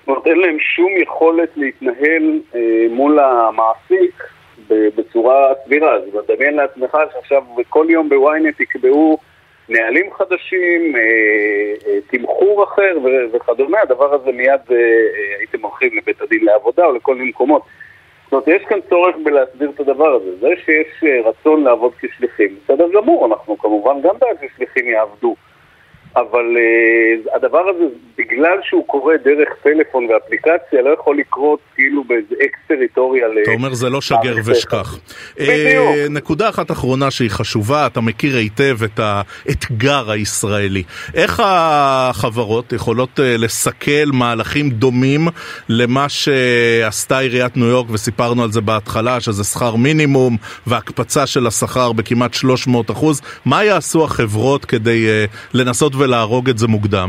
זאת 0.00 0.08
אומרת, 0.08 0.26
אין 0.26 0.38
להם 0.38 0.56
שום 0.60 0.92
יכולת 0.96 1.48
להתנהל 1.56 2.40
אה, 2.54 2.86
מול 2.90 3.18
המעסיק 3.18 4.35
בצורה 4.68 5.52
סבירה. 5.64 5.94
אז 5.94 6.02
תדמיין 6.26 6.56
לעצמך 6.56 6.98
שעכשיו 7.12 7.42
כל 7.68 7.86
יום 7.88 8.08
בוויינט 8.08 8.60
יקבעו 8.60 9.18
נהלים 9.68 10.12
חדשים, 10.12 10.96
אה, 10.96 11.00
אה, 11.86 11.98
תמחור 12.06 12.64
אחר 12.64 12.98
וכדומה, 13.32 13.78
הדבר 13.80 14.14
הזה 14.14 14.32
מיד 14.32 14.60
אה, 14.70 14.76
הייתם 15.38 15.62
הולכים 15.62 15.96
לבית 15.96 16.22
הדין 16.22 16.44
לעבודה 16.44 16.84
או 16.84 16.92
לכל 16.92 17.14
מיני 17.14 17.28
מקומות. 17.28 17.62
זאת 18.24 18.32
אומרת, 18.32 18.48
יש 18.48 18.62
כאן 18.68 18.78
צורך 18.88 19.16
בלהסביר 19.24 19.70
את 19.74 19.80
הדבר 19.80 20.14
הזה. 20.14 20.36
זה 20.40 20.48
שיש 20.64 21.04
רצון 21.24 21.64
לעבוד 21.64 21.92
כשליחים, 22.00 22.56
בסדר 22.64 22.88
גמור, 22.92 23.26
אנחנו 23.26 23.58
כמובן 23.58 24.00
גם 24.02 24.14
בעד 24.18 24.36
ששליחים 24.40 24.88
יעבדו. 24.88 25.36
אבל 26.16 26.56
uh, 26.56 27.36
הדבר 27.36 27.68
הזה, 27.68 27.84
בגלל 28.18 28.58
שהוא 28.62 28.86
קורה 28.86 29.14
דרך 29.24 29.48
טלפון 29.62 30.06
ואפליקציה, 30.10 30.82
לא 30.82 30.90
יכול 30.90 31.18
לקרות 31.18 31.60
כאילו 31.74 32.04
באיזה 32.04 32.34
אקס 32.44 32.58
טריטוריה 32.68 33.28
ל... 33.28 33.42
אתה 33.42 33.50
אומר 33.50 33.74
זה 33.74 33.90
לא 33.90 34.00
שגר. 34.00 34.36
ושכח. 34.44 34.98
בדיוק. 35.36 35.48
אה, 35.48 36.06
נקודה 36.10 36.48
אחת 36.48 36.70
אחרונה 36.70 37.10
שהיא 37.10 37.30
חשובה, 37.30 37.86
אתה 37.86 38.00
מכיר 38.00 38.36
היטב 38.36 38.76
את 38.84 39.00
האתגר 39.02 40.10
הישראלי. 40.10 40.82
איך 41.14 41.42
החברות 41.44 42.72
יכולות 42.72 43.20
אה, 43.20 43.36
לסכל 43.36 44.06
מהלכים 44.12 44.70
דומים 44.70 45.28
למה 45.68 46.08
שעשתה 46.08 47.18
עיריית 47.18 47.56
ניו 47.56 47.66
יורק, 47.66 47.86
וסיפרנו 47.90 48.42
על 48.42 48.52
זה 48.52 48.60
בהתחלה, 48.60 49.20
שזה 49.20 49.44
שכר 49.44 49.76
מינימום 49.76 50.36
והקפצה 50.66 51.26
של 51.26 51.46
השכר 51.46 51.92
בכמעט 51.92 52.34
300 52.34 52.90
אחוז? 52.90 53.22
מה 53.44 53.64
יעשו 53.64 54.04
החברות 54.04 54.64
כדי 54.64 55.06
אה, 55.08 55.24
לנסות 55.54 55.92
ולהרוג 56.06 56.48
את 56.48 56.58
זה 56.58 56.66
מוקדם? 56.66 57.08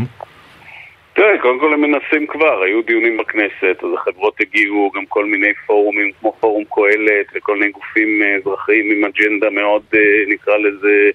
תראה, 1.14 1.38
קודם 1.42 1.60
כל 1.60 1.74
הם 1.74 1.82
מנסים 1.82 2.28
כבר, 2.28 2.62
היו 2.64 2.82
דיונים 2.82 3.18
בכנסת, 3.18 3.84
אז 3.84 3.90
החברות 3.94 4.42
הגיעו, 4.42 4.92
גם 4.96 5.06
כל 5.06 5.26
מיני 5.26 5.54
פורומים 5.68 6.12
כמו 6.20 6.34
פורום 6.40 6.64
קהלת 6.64 7.26
וכל 7.36 7.58
מיני 7.58 7.72
גופים 7.72 8.24
אה, 8.24 8.36
אזרחיים 8.36 8.92
עם 8.92 9.04
אג'נדה 9.06 9.50
מאוד, 9.50 9.84
אה, 9.94 10.00
נקרא 10.28 10.58
לזה, 10.58 11.10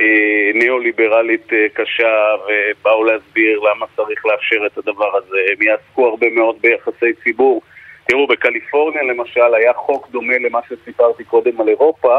אה, 0.00 0.50
ניאו-ליברלית 0.54 1.46
קשה, 1.74 2.16
ובאו 2.44 3.04
להסביר 3.04 3.60
למה 3.60 3.86
צריך 3.96 4.26
לאפשר 4.26 4.66
את 4.66 4.78
הדבר 4.78 5.16
הזה. 5.16 5.36
הם 5.52 5.62
יעסקו 5.62 6.08
הרבה 6.08 6.26
מאוד 6.30 6.56
ביחסי 6.60 7.12
ציבור. 7.24 7.62
תראו, 8.08 8.26
בקליפורניה 8.26 9.02
למשל 9.02 9.54
היה 9.54 9.72
חוק 9.72 10.08
דומה 10.10 10.38
למה 10.38 10.60
שסיפרתי 10.68 11.24
קודם 11.24 11.60
על 11.60 11.68
אירופה, 11.68 12.18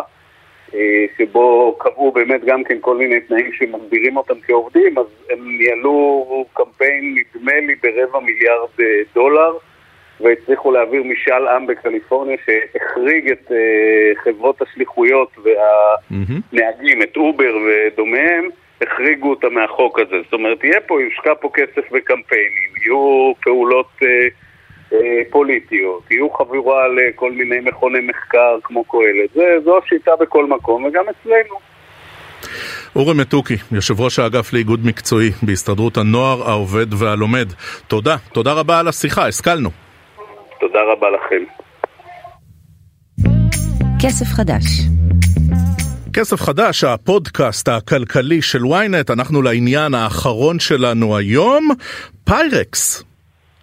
שבו 1.17 1.75
קבעו 1.79 2.11
באמת 2.11 2.45
גם 2.45 2.63
כן 2.63 2.77
כל 2.81 2.97
מיני 2.97 3.19
תנאים 3.19 3.53
שמגבירים 3.53 4.17
אותם 4.17 4.33
כעובדים, 4.47 4.97
אז 4.97 5.05
הם 5.29 5.57
ניהלו 5.57 6.45
קמפיין 6.53 7.15
נדמה 7.15 7.59
לי 7.59 7.75
ברבע 7.75 8.19
מיליארד 8.19 8.69
אה, 8.79 8.85
דולר 9.15 9.53
והצליחו 10.19 10.71
להעביר 10.71 11.03
משאל 11.03 11.47
עם 11.47 11.67
בקליפורניה 11.67 12.37
שהחריג 12.45 13.31
את 13.31 13.51
אה, 13.51 14.23
חברות 14.23 14.61
השליחויות 14.61 15.31
והנהגים, 15.43 17.01
את 17.01 17.17
אובר 17.17 17.57
ודומיהם, 17.65 18.49
החריגו 18.81 19.29
אותם 19.29 19.53
מהחוק 19.53 19.99
הזה. 19.99 20.15
זאת 20.23 20.33
אומרת, 20.33 20.63
יהיה 20.63 20.81
פה, 20.81 21.01
יושקע 21.01 21.33
פה 21.41 21.49
כסף 21.53 21.91
בקמפיינים, 21.91 22.69
יהיו 22.81 23.33
פעולות... 23.41 23.89
אה, 24.03 24.07
אה, 24.07 24.27
פוליטיות, 25.31 26.03
יהיו 26.11 26.29
חבורה 26.29 26.83
לכל 26.87 27.31
מיני 27.31 27.55
מכוני 27.69 27.99
מחקר 27.99 28.57
כמו 28.63 28.83
קהלת, 28.83 29.29
זה- 29.35 29.63
זו 29.65 29.77
השיטה 29.85 30.11
בכל 30.19 30.45
מקום 30.45 30.83
וגם 30.85 31.03
אצלנו. 31.03 31.55
אורי 32.95 33.13
מתוקי, 33.13 33.55
יושב 33.71 34.01
ראש 34.01 34.19
האגף 34.19 34.53
לאיגוד 34.53 34.85
מקצועי 34.85 35.29
בהסתדרות 35.41 35.97
הנוער, 35.97 36.49
העובד 36.49 36.93
והלומד. 36.93 37.47
תודה, 37.87 38.15
תודה 38.33 38.53
רבה 38.53 38.79
על 38.79 38.87
השיחה, 38.87 39.27
השכלנו. 39.27 39.69
תודה 40.59 40.79
רבה 40.91 41.07
לכם. 41.09 41.43
כסף 44.01 44.25
חדש. 44.25 44.63
כסף 46.13 46.41
חדש, 46.41 46.83
הפודקאסט 46.83 47.67
הכלכלי 47.67 48.41
של 48.41 48.63
ynet, 48.63 49.13
אנחנו 49.13 49.41
לעניין 49.41 49.93
האחרון 49.93 50.59
שלנו 50.59 51.17
היום, 51.17 51.69
פיירקס. 52.23 53.06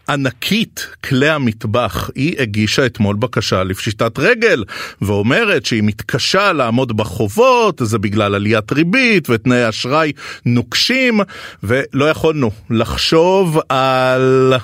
ענקית 0.08 0.86
כלי 1.04 1.28
המטבח, 1.28 2.10
היא 2.14 2.40
הגישה 2.40 2.86
אתמול 2.86 3.16
בקשה 3.16 3.64
לפשיטת 3.64 4.18
רגל 4.18 4.64
ואומרת 5.02 5.66
שהיא 5.66 5.82
מתקשה 5.82 6.52
לעמוד 6.52 6.96
בחובות, 6.96 7.80
זה 7.84 7.98
בגלל 7.98 8.34
עליית 8.34 8.72
ריבית 8.72 9.30
ותנאי 9.30 9.68
אשראי 9.68 10.12
נוקשים 10.46 11.20
ולא 11.62 12.10
יכולנו 12.10 12.50
לחשוב 12.70 13.58
על 13.68 14.54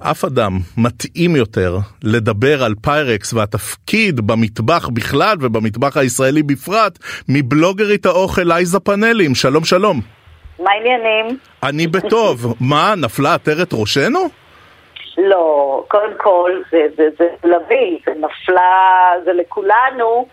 אף 0.00 0.24
אדם 0.24 0.58
מתאים 0.76 1.36
יותר 1.36 1.78
לדבר 2.02 2.64
על 2.64 2.74
פיירקס 2.82 3.32
והתפקיד 3.32 4.20
במטבח 4.20 4.88
בכלל 4.88 5.36
ובמטבח 5.40 5.96
הישראלי 5.96 6.42
בפרט 6.42 6.98
מבלוגרית 7.28 8.06
האוכל 8.06 8.42
לייזה 8.42 8.80
פאנלים, 8.80 9.34
שלום 9.34 9.64
שלום. 9.64 10.00
מה 10.58 10.70
העניינים? 10.70 11.38
אני 11.62 11.86
בטוב, 11.86 12.54
מה, 12.60 12.94
נפלה 12.96 13.34
עטרת 13.34 13.68
ראשנו? 13.72 14.45
לא, 15.18 15.84
קודם 15.88 16.12
כל, 16.16 16.62
זה, 16.70 16.86
זה, 16.96 17.08
זה 17.18 17.28
לביא, 17.44 17.98
זה 18.06 18.12
נפלה, 18.14 19.12
זה 19.24 19.32
לכולנו. 19.32 20.26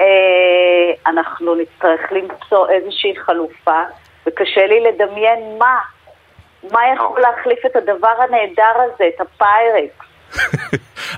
אה, 0.00 0.92
אנחנו 1.06 1.54
נצטרך 1.54 2.12
למצוא 2.12 2.68
איזושהי 2.68 3.16
חלופה, 3.16 3.82
וקשה 4.26 4.66
לי 4.66 4.80
לדמיין 4.80 5.58
מה. 5.58 5.78
מה 6.72 6.80
יכול 6.94 7.20
להחליף 7.20 7.66
את 7.66 7.76
הדבר 7.76 8.14
הנהדר 8.18 8.72
הזה, 8.76 9.08
את 9.14 9.20
הפיירקס? 9.20 10.07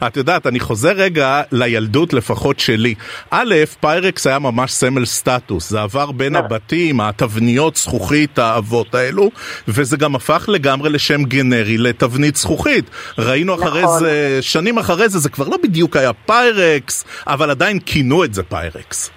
את 0.07 0.17
יודעת, 0.17 0.47
אני 0.47 0.61
חוזר 0.61 0.93
רגע 0.93 1.43
לילדות 1.53 2.13
לפחות 2.13 2.59
שלי. 2.59 2.95
א', 3.31 3.55
פיירקס 3.81 4.27
היה 4.27 4.39
ממש 4.39 4.73
סמל 4.73 5.05
סטטוס, 5.05 5.71
זה 5.71 5.81
עבר 5.81 6.13
בין 6.13 6.37
הבתים, 6.37 7.01
התבניות 7.01 7.77
זכוכית 7.77 8.39
העבות 8.39 8.95
האלו, 8.95 9.31
וזה 9.69 9.97
גם 9.97 10.15
הפך 10.15 10.45
לגמרי 10.49 10.91
לשם 10.91 11.25
גנרי 11.25 11.79
לתבנית 11.79 12.37
זכוכית. 12.37 12.91
ראינו 13.19 13.55
אחרי 13.55 13.83
נכון. 13.83 13.99
זה, 13.99 14.39
שנים 14.41 14.79
אחרי 14.79 15.09
זה, 15.09 15.19
זה 15.19 15.31
כבר 15.31 15.49
לא 15.49 15.57
בדיוק 15.63 15.97
היה 15.97 16.13
פיירקס, 16.13 17.25
אבל 17.27 17.51
עדיין 17.51 17.79
כינו 17.87 18.25
את 18.25 18.35
זה 18.35 18.43
פיירקס. 18.43 19.11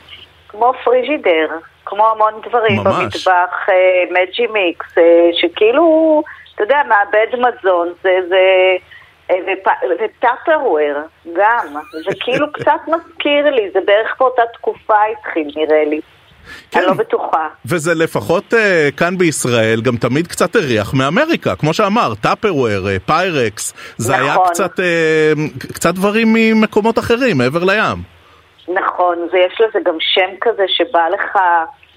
כמו 0.48 0.74
פריג'ידר, 0.84 1.48
כמו 1.86 2.08
המון 2.12 2.34
דברים 2.48 2.78
ממש. 2.78 2.96
במטבח, 3.04 3.70
אה, 3.70 4.04
מג'ימיקס, 4.12 4.98
אה, 4.98 5.04
שכאילו, 5.34 6.24
אתה 6.56 6.64
יודע, 6.64 6.82
מעבד 6.90 7.28
מזון, 7.34 7.88
זה, 8.04 8.10
זה, 8.30 8.36
אה, 8.36 8.78
וטאפרוויר 10.00 10.98
גם, 11.34 11.68
זה 11.92 12.12
כאילו 12.20 12.52
קצת 12.58 12.82
מזכיר 12.88 13.50
לי, 13.50 13.70
זה 13.74 13.80
בערך 13.86 14.16
באותה 14.20 14.42
תקופה 14.54 14.98
התחיל 15.12 15.52
נראה 15.56 15.86
לי. 15.86 16.02
כן. 16.72 16.80
אני 16.80 16.88
לא 16.88 16.94
בטוחה. 16.94 17.48
וזה 17.66 17.92
לפחות 17.96 18.54
אה, 18.54 18.90
כאן 18.98 19.18
בישראל 19.18 19.82
גם 19.82 19.98
תמיד 19.98 20.28
קצת 20.28 20.56
הריח 20.56 20.94
מאמריקה, 20.94 21.56
כמו 21.56 21.74
שאמרת, 21.74 22.14
טאפרוויר, 22.22 22.88
אה, 22.88 22.98
פיירקס, 23.00 23.74
זה 23.98 24.16
היה 24.16 24.34
נכון. 24.34 24.48
קצת, 24.48 24.80
אה, 24.80 25.34
קצת 25.74 25.94
דברים 25.94 26.28
ממקומות 26.34 27.00
אחרים, 27.00 27.38
מעבר 27.38 27.64
לים. 27.64 27.98
נכון, 28.68 29.18
ויש 29.34 29.62
לזה 29.62 29.80
גם 29.86 29.98
שם 30.00 30.36
כזה 30.42 30.64
שבא 30.68 31.10
לך, 31.10 31.38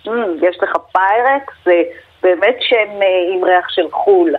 "מ, 0.07 0.11
יש 0.45 0.57
לך 0.63 0.73
פיירקס, 0.93 1.55
זה 1.65 1.83
באמת 2.23 2.57
שם 2.61 3.03
אה, 3.03 3.35
עם 3.37 3.45
ריח 3.45 3.69
של 3.69 3.91
חו"ל. 3.93 4.35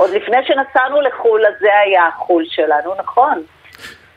עוד 0.00 0.10
לפני 0.10 0.36
שנסענו 0.46 1.00
לחו"ל, 1.00 1.46
אז 1.46 1.52
זה 1.60 1.68
היה 1.84 2.06
החו"ל 2.06 2.44
שלנו, 2.50 2.94
נכון? 2.98 3.42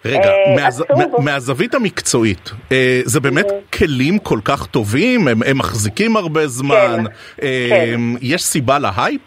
רגע, 0.06 0.30
אה, 0.30 0.56
מהז... 0.56 0.84
מהזווית 1.20 1.76
המקצועית, 1.76 2.50
אה, 2.72 3.00
זה 3.04 3.20
באמת 3.20 3.46
כלים 3.78 4.20
כל 4.20 4.40
כך 4.46 4.66
טובים, 4.66 5.28
הם, 5.28 5.44
הם 5.46 5.58
מחזיקים 5.58 6.18
הרבה 6.18 6.48
זמן, 6.48 7.04
כן, 7.04 7.46
אה, 7.46 7.68
כן. 7.70 8.00
יש 8.22 8.44
סיבה 8.44 8.80
להייפ? 8.80 9.22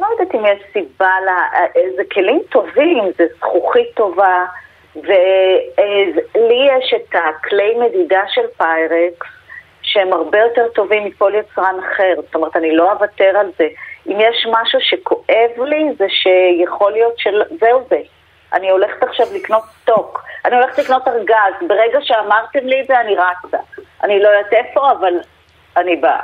לא 0.00 0.06
יודעת 0.10 0.34
אם 0.34 0.46
יש 0.46 0.62
סיבה, 0.72 1.10
לה... 1.26 1.36
זה 1.96 2.02
כלים 2.12 2.40
טובים, 2.50 2.98
זה 3.18 3.24
זכוכית 3.36 3.88
טובה, 3.94 4.44
ולי 4.96 6.68
יש 6.78 6.94
את 6.96 7.14
הכלי 7.14 7.74
מדידה 7.80 8.22
של 8.28 8.46
פיירקס, 8.56 9.37
שהם 9.92 10.12
הרבה 10.12 10.38
יותר 10.38 10.68
טובים 10.74 11.04
מכל 11.04 11.32
יצרן 11.38 11.74
אחר, 11.80 12.14
זאת 12.16 12.34
אומרת, 12.34 12.56
אני 12.56 12.76
לא 12.76 12.92
אוותר 12.92 13.32
על 13.40 13.50
זה. 13.58 13.68
אם 14.06 14.16
יש 14.20 14.46
משהו 14.50 14.78
שכואב 14.82 15.64
לי, 15.66 15.84
זה 15.98 16.06
שיכול 16.08 16.92
להיות 16.92 17.18
של... 17.18 17.42
זהו 17.60 17.80
זה. 17.90 18.00
אני 18.52 18.70
הולכת 18.70 19.02
עכשיו 19.02 19.26
לקנות 19.34 19.62
סטוק, 19.82 20.24
אני 20.44 20.56
הולכת 20.56 20.78
לקנות 20.78 21.08
ארגז, 21.08 21.68
ברגע 21.68 21.98
שאמרתם 22.02 22.66
לי 22.66 22.80
את 22.80 22.86
זה 22.86 23.00
אני 23.00 23.14
רצה. 23.14 23.56
אני 24.04 24.22
לא 24.22 24.28
יודעת 24.28 24.52
איפה, 24.52 24.90
אבל 24.90 25.12
אני 25.76 25.96
באה. 25.96 26.20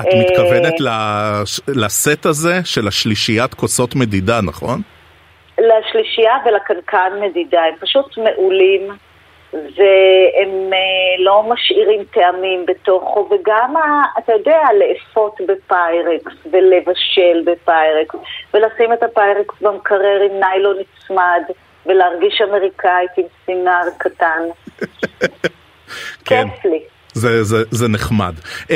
את 0.00 0.04
אה, 0.06 0.20
מתכוונת 0.20 0.80
לש... 0.80 1.60
לסט 1.68 2.26
הזה 2.26 2.54
של 2.64 2.88
השלישיית 2.88 3.54
כוסות 3.54 3.94
מדידה, 3.94 4.40
נכון? 4.42 4.80
לשלישייה 5.58 6.34
ולקנקן 6.44 7.12
מדידה, 7.20 7.60
הם 7.62 7.74
פשוט 7.80 8.18
מעולים 8.18 8.88
והם 9.52 10.72
אה, 10.72 11.24
לא 11.24 11.42
משאירים 11.42 12.04
טעמים 12.04 12.66
בתוכו 12.66 13.28
וגם, 13.30 13.74
אתה 14.18 14.32
יודע, 14.32 14.60
לאפות 14.78 15.40
בפיירקס 15.46 16.32
ולבשל 16.50 17.42
בפיירקס 17.44 18.18
ולשים 18.54 18.92
את 18.92 19.02
הפיירקס 19.02 19.54
במקרר 19.60 20.20
עם 20.30 20.40
ניילון 20.40 20.76
נצמד 20.80 21.42
ולהרגיש 21.86 22.40
אמריקאית 22.40 23.10
עם 23.16 23.24
סינר 23.46 23.82
קטן. 23.98 24.42
כן. 26.24 26.48
כיף 26.48 26.64
לי. 26.64 26.97
זה, 27.18 27.44
זה, 27.44 27.62
זה 27.70 27.88
נחמד. 27.88 28.34
Um, 28.64 28.70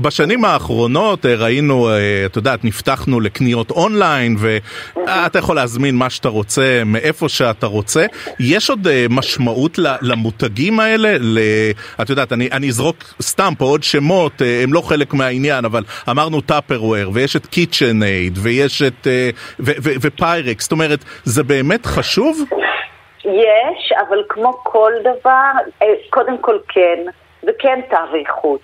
בשנים 0.00 0.44
האחרונות 0.44 1.24
uh, 1.24 1.28
ראינו, 1.28 1.88
uh, 1.88 1.92
את 2.26 2.36
יודעת, 2.36 2.64
נפתחנו 2.64 3.20
לקניות 3.20 3.70
אונליין 3.70 4.36
ואתה 4.38 5.38
יכול 5.38 5.56
להזמין 5.56 5.94
מה 5.96 6.10
שאתה 6.10 6.28
רוצה, 6.28 6.82
מאיפה 6.86 7.28
שאתה 7.28 7.66
רוצה. 7.66 8.06
יש 8.40 8.70
עוד 8.70 8.86
uh, 8.86 8.90
משמעות 9.10 9.78
למותגים 10.02 10.80
האלה? 10.80 11.16
את 12.02 12.10
יודעת, 12.10 12.32
אני, 12.32 12.48
אני 12.52 12.68
אזרוק 12.68 12.96
סתם 13.22 13.52
פה 13.58 13.64
עוד 13.64 13.82
שמות, 13.82 14.42
הם 14.62 14.72
לא 14.72 14.80
חלק 14.80 15.14
מהעניין, 15.14 15.64
אבל 15.64 15.82
אמרנו 16.10 16.40
Tupperware 16.40 17.10
ויש 17.12 17.36
את 17.36 17.46
KitchenAid 17.46 18.38
ויש 18.42 18.82
את... 18.82 19.06
ופיירקס, 20.00 20.64
זאת 20.64 20.72
אומרת, 20.72 21.04
זה 21.24 21.42
באמת 21.42 21.86
חשוב? 21.86 22.44
יש, 23.24 23.92
אבל 24.08 24.22
כמו 24.28 24.52
כל 24.62 24.92
דבר, 25.00 25.52
אה, 25.82 25.86
קודם 26.10 26.38
כל 26.38 26.58
כן, 26.68 27.04
וכן 27.48 27.80
תו 27.90 28.16
איכות. 28.20 28.60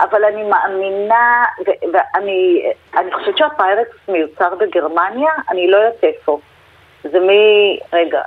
אבל 0.00 0.24
אני 0.24 0.42
מאמינה, 0.42 1.44
ואני 1.92 2.62
אני 2.96 3.12
חושבת 3.12 3.38
שהפיירקס 3.38 3.96
מיוצר 4.08 4.54
בגרמניה, 4.60 5.30
אני 5.50 5.70
לא 5.70 5.76
יודעת 5.76 6.04
איפה. 6.04 6.38
זה 7.02 7.20
מי... 7.20 7.78
רגע, 7.92 8.20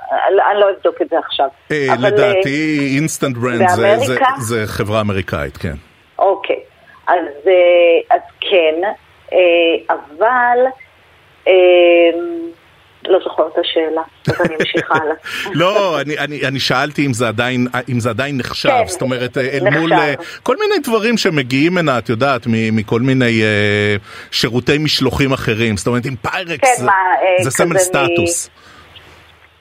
אני 0.50 0.60
לא 0.60 0.70
אבדוק 0.70 1.02
את 1.02 1.08
זה 1.08 1.18
עכשיו. 1.18 1.48
אה, 1.72 1.86
אבל, 1.94 2.04
אה, 2.04 2.10
לדעתי 2.10 2.90
Instant 2.96 3.36
Brands 3.36 3.68
זה, 3.68 3.96
זה? 3.96 4.16
זה 4.38 4.66
חברה 4.66 5.00
אמריקאית, 5.00 5.56
כן. 5.56 5.74
אוקיי, 6.18 6.60
אז, 7.06 7.26
אה, 7.46 8.16
אז 8.16 8.20
כן, 8.40 8.74
אבל 9.90 10.58
לא 13.08 13.18
זוכרת 13.24 13.52
את 13.52 13.58
השאלה, 13.58 14.02
אז 14.28 14.40
אני 14.46 14.56
אמשיך 14.56 14.90
הלאה. 14.90 15.14
לא, 15.60 16.00
אני, 16.00 16.18
אני, 16.18 16.46
אני 16.48 16.60
שאלתי 16.60 17.06
אם 17.06 17.12
זה 17.12 17.28
עדיין, 17.28 17.66
אם 17.92 18.00
זה 18.00 18.10
עדיין 18.10 18.38
נחשב, 18.38 18.68
כן, 18.68 18.86
זאת 18.86 19.02
אומרת, 19.02 19.38
אה, 19.38 19.42
אה, 19.42 19.64
נחשב. 19.64 19.80
מול 19.80 19.92
אה, 19.92 20.14
כל 20.42 20.56
מיני 20.60 20.78
דברים 20.78 21.16
שמגיעים 21.16 21.78
הנה, 21.78 21.98
את 21.98 22.08
יודעת, 22.08 22.42
מכל 22.46 23.00
מיני 23.00 23.42
אה, 23.42 23.96
שירותי 24.30 24.78
משלוחים 24.78 25.32
אחרים, 25.32 25.76
זאת 25.76 25.86
אומרת, 25.86 26.06
עם 26.06 26.16
פיירקס 26.16 26.68
כן, 26.68 26.74
זה, 26.76 26.86
מה, 26.86 26.92
אה, 26.92 27.44
זה 27.44 27.50
סמל 27.50 27.78
סטטוס. 27.78 28.50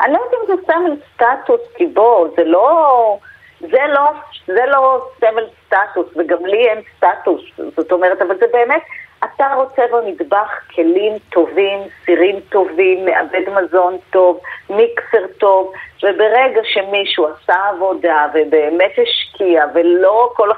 אני 0.01 0.13
לא 0.13 0.17
יודעת 0.17 0.33
אם 0.33 0.55
זה 0.55 0.61
סמל 0.65 0.95
סטטוס, 1.13 1.61
כי 1.77 1.85
בוא, 1.85 2.27
זה 2.37 2.43
לא... 2.43 3.17
זה 3.61 3.81
לא, 3.89 4.11
זה 4.47 4.61
לא 4.67 5.07
סמל 5.19 5.43
סטטוס, 5.65 6.07
וגם 6.15 6.45
לי 6.45 6.67
אין 6.69 6.81
סטטוס, 6.97 7.41
זאת 7.77 7.91
אומרת, 7.91 8.21
אבל 8.21 8.37
זה 8.39 8.45
באמת, 8.53 8.81
אתה 9.23 9.53
רוצה 9.55 9.81
במטבח 9.91 10.49
כלים 10.75 11.13
טובים, 11.29 11.79
סירים 12.05 12.35
טובים, 12.49 13.05
מעבד 13.05 13.49
מזון 13.49 13.97
טוב, 14.09 14.39
מיקסר 14.69 15.27
טוב, 15.37 15.71
וברגע 16.03 16.61
שמישהו 16.63 17.27
עשה 17.27 17.55
עבודה 17.69 18.25
ובאמת 18.33 18.91
השקיע, 18.91 19.65
ולא 19.73 20.29
כל 20.35 20.49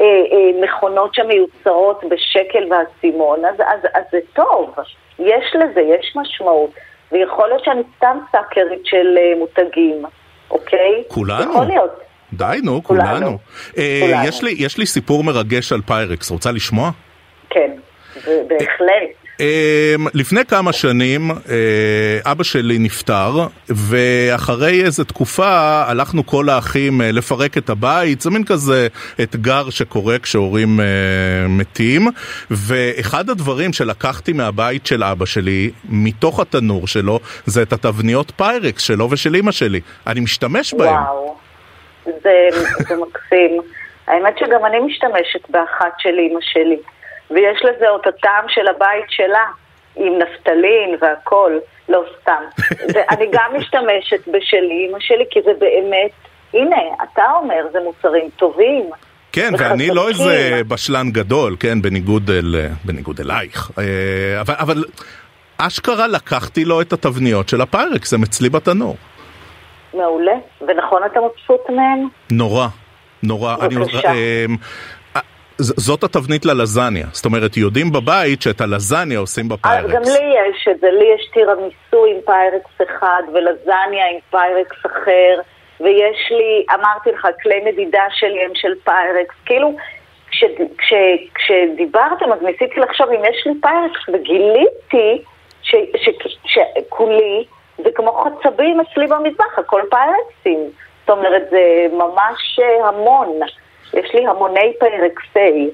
אה, 0.00 0.04
אה, 0.04 0.64
מכונות 0.64 1.14
שמיוצרות 1.14 2.04
בשקל 2.10 2.64
ואסימון, 2.70 3.44
אז, 3.44 3.54
אז, 3.54 3.80
אז 3.94 4.02
זה 4.12 4.18
טוב, 4.32 4.74
יש 5.18 5.54
לזה, 5.54 5.80
יש 5.80 6.16
משמעות, 6.16 6.70
ויכול 7.12 7.48
להיות 7.48 7.64
שאני 7.64 7.82
סתם 7.96 8.18
סאקרית 8.32 8.86
של 8.86 9.18
אה, 9.18 9.38
מותגים, 9.38 10.02
אוקיי? 10.50 11.02
כולנו. 11.08 11.52
יכול 11.52 11.66
להיות. 11.66 12.00
די, 12.32 12.60
נו, 12.62 12.82
כולנו. 12.82 13.08
כולנו. 13.08 13.38
אה, 13.78 14.00
כולנו. 14.00 14.28
יש, 14.28 14.42
לי, 14.42 14.54
יש 14.58 14.78
לי 14.78 14.86
סיפור 14.86 15.24
מרגש 15.24 15.72
על 15.72 15.80
פיירקס, 15.86 16.30
רוצה 16.30 16.52
לשמוע? 16.52 16.90
כן, 17.50 17.70
בהחלט. 18.48 19.20
Um, 19.40 20.10
לפני 20.14 20.44
כמה 20.44 20.72
שנים 20.72 21.30
uh, 21.30 21.44
אבא 22.24 22.44
שלי 22.44 22.78
נפטר 22.78 23.30
ואחרי 23.68 24.84
איזה 24.84 25.04
תקופה 25.04 25.82
הלכנו 25.86 26.26
כל 26.26 26.48
האחים 26.48 27.00
uh, 27.00 27.04
לפרק 27.04 27.58
את 27.58 27.70
הבית 27.70 28.20
זה 28.20 28.30
מין 28.30 28.44
כזה 28.44 28.88
אתגר 29.22 29.70
שקורה 29.70 30.18
כשהורים 30.18 30.80
uh, 30.80 30.82
מתים 31.48 32.08
ואחד 32.50 33.30
הדברים 33.30 33.72
שלקחתי 33.72 34.32
מהבית 34.32 34.86
של 34.86 35.04
אבא 35.04 35.26
שלי 35.26 35.70
מתוך 35.88 36.40
התנור 36.40 36.86
שלו 36.86 37.20
זה 37.46 37.62
את 37.62 37.72
התבניות 37.72 38.32
פיירקס 38.36 38.82
שלו 38.82 39.10
ושל 39.10 39.36
אמא 39.36 39.52
שלי 39.52 39.80
אני 40.06 40.20
משתמש 40.20 40.74
בהם 40.74 40.94
וואו, 40.94 41.36
זה, 42.04 42.48
זה 42.88 42.94
מקסים. 42.96 43.60
האמת 44.06 44.38
שגם 44.38 44.64
אני 44.66 44.78
משתמשת 44.78 45.50
באחת 45.50 45.92
של 45.98 46.18
אימא 46.18 46.40
שלי, 46.40 46.76
ויש 47.30 47.62
לזה 47.64 47.88
עוד 47.88 48.00
הטעם 48.06 48.44
של 48.48 48.68
הבית 48.68 49.04
שלה, 49.08 49.44
עם 49.96 50.12
נפטלין 50.18 50.96
והכל, 51.00 51.52
לא 51.88 52.02
סתם. 52.20 52.42
ואני 52.94 53.26
גם 53.32 53.50
משתמשת 53.56 54.28
בשל 54.28 54.64
אימא 54.70 54.98
שלי, 55.00 55.24
כי 55.30 55.40
זה 55.44 55.50
באמת, 55.58 56.10
הנה, 56.54 56.76
אתה 57.02 57.24
אומר, 57.36 57.66
זה 57.72 57.78
מוצרים 57.84 58.28
טובים. 58.36 58.90
כן, 59.32 59.50
וחזקים. 59.54 59.70
ואני 59.70 59.88
לא 59.88 60.08
איזה 60.08 60.60
בשלן 60.68 61.10
גדול, 61.10 61.56
כן, 61.60 61.82
בניגוד, 61.82 62.30
אל, 62.30 62.66
בניגוד 62.84 63.20
אלייך. 63.20 63.70
אה, 63.78 64.40
אבל, 64.40 64.54
אבל 64.58 64.84
אשכרה 65.58 66.06
לקחתי 66.06 66.64
לו 66.64 66.80
את 66.80 66.92
התבניות 66.92 67.48
של 67.48 67.60
הפיירקס, 67.60 68.12
הם 68.12 68.22
אצלי 68.22 68.48
בתנור. 68.48 68.96
מעולה. 69.94 70.32
ונכון 70.60 71.02
אתה 71.06 71.20
מבסוט 71.20 71.70
מהם? 71.70 72.08
נורא, 72.30 72.66
נורא. 73.22 73.56
בבקשה. 73.56 74.08
אה, 74.08 74.14
אה, 74.14 74.44
זאת 75.60 76.04
התבנית 76.04 76.44
ללזניה, 76.44 77.06
זאת 77.12 77.24
אומרת 77.24 77.56
יודעים 77.56 77.92
בבית 77.92 78.42
שאת 78.42 78.60
הלזניה 78.60 79.18
עושים 79.18 79.48
בפיירקס. 79.48 79.92
גם 79.94 80.02
לי 80.02 80.34
יש 80.50 80.68
את 80.70 80.80
זה, 80.80 80.90
לי 80.90 81.04
יש 81.14 81.30
טירמיסו 81.32 82.06
עם 82.06 82.20
פיירקס 82.26 82.70
אחד 82.82 83.22
ולזניה 83.32 84.04
עם 84.12 84.18
פיירקס 84.30 84.86
אחר, 84.86 85.40
ויש 85.80 86.30
לי, 86.30 86.64
אמרתי 86.74 87.10
לך, 87.10 87.28
כלי 87.42 87.60
מדידה 87.64 88.04
שלי 88.10 88.44
הם 88.44 88.50
של 88.54 88.74
פיירקס, 88.84 89.34
כאילו, 89.46 89.76
כש, 90.30 90.44
כש, 90.78 90.92
כשדיברתם 91.34 92.32
אז 92.32 92.42
ניסיתי 92.42 92.80
לחשוב 92.80 93.08
אם 93.08 93.24
יש 93.24 93.46
לי 93.46 93.52
פיירקס, 93.60 94.08
וגיליתי 94.08 95.22
שכולי 96.44 97.44
זה 97.78 97.90
כמו 97.94 98.24
חצבים 98.24 98.80
אצלי 98.80 99.06
במטבח, 99.06 99.58
הכל 99.58 99.82
פיירקסים, 99.90 100.70
זאת 101.00 101.10
אומרת 101.10 101.42
זה 101.50 101.86
ממש 101.92 102.60
אה, 102.62 102.88
המון. 102.88 103.40
יש 103.94 104.10
לי 104.14 104.26
המוני 104.26 104.72
פיירקסי, 104.80 105.70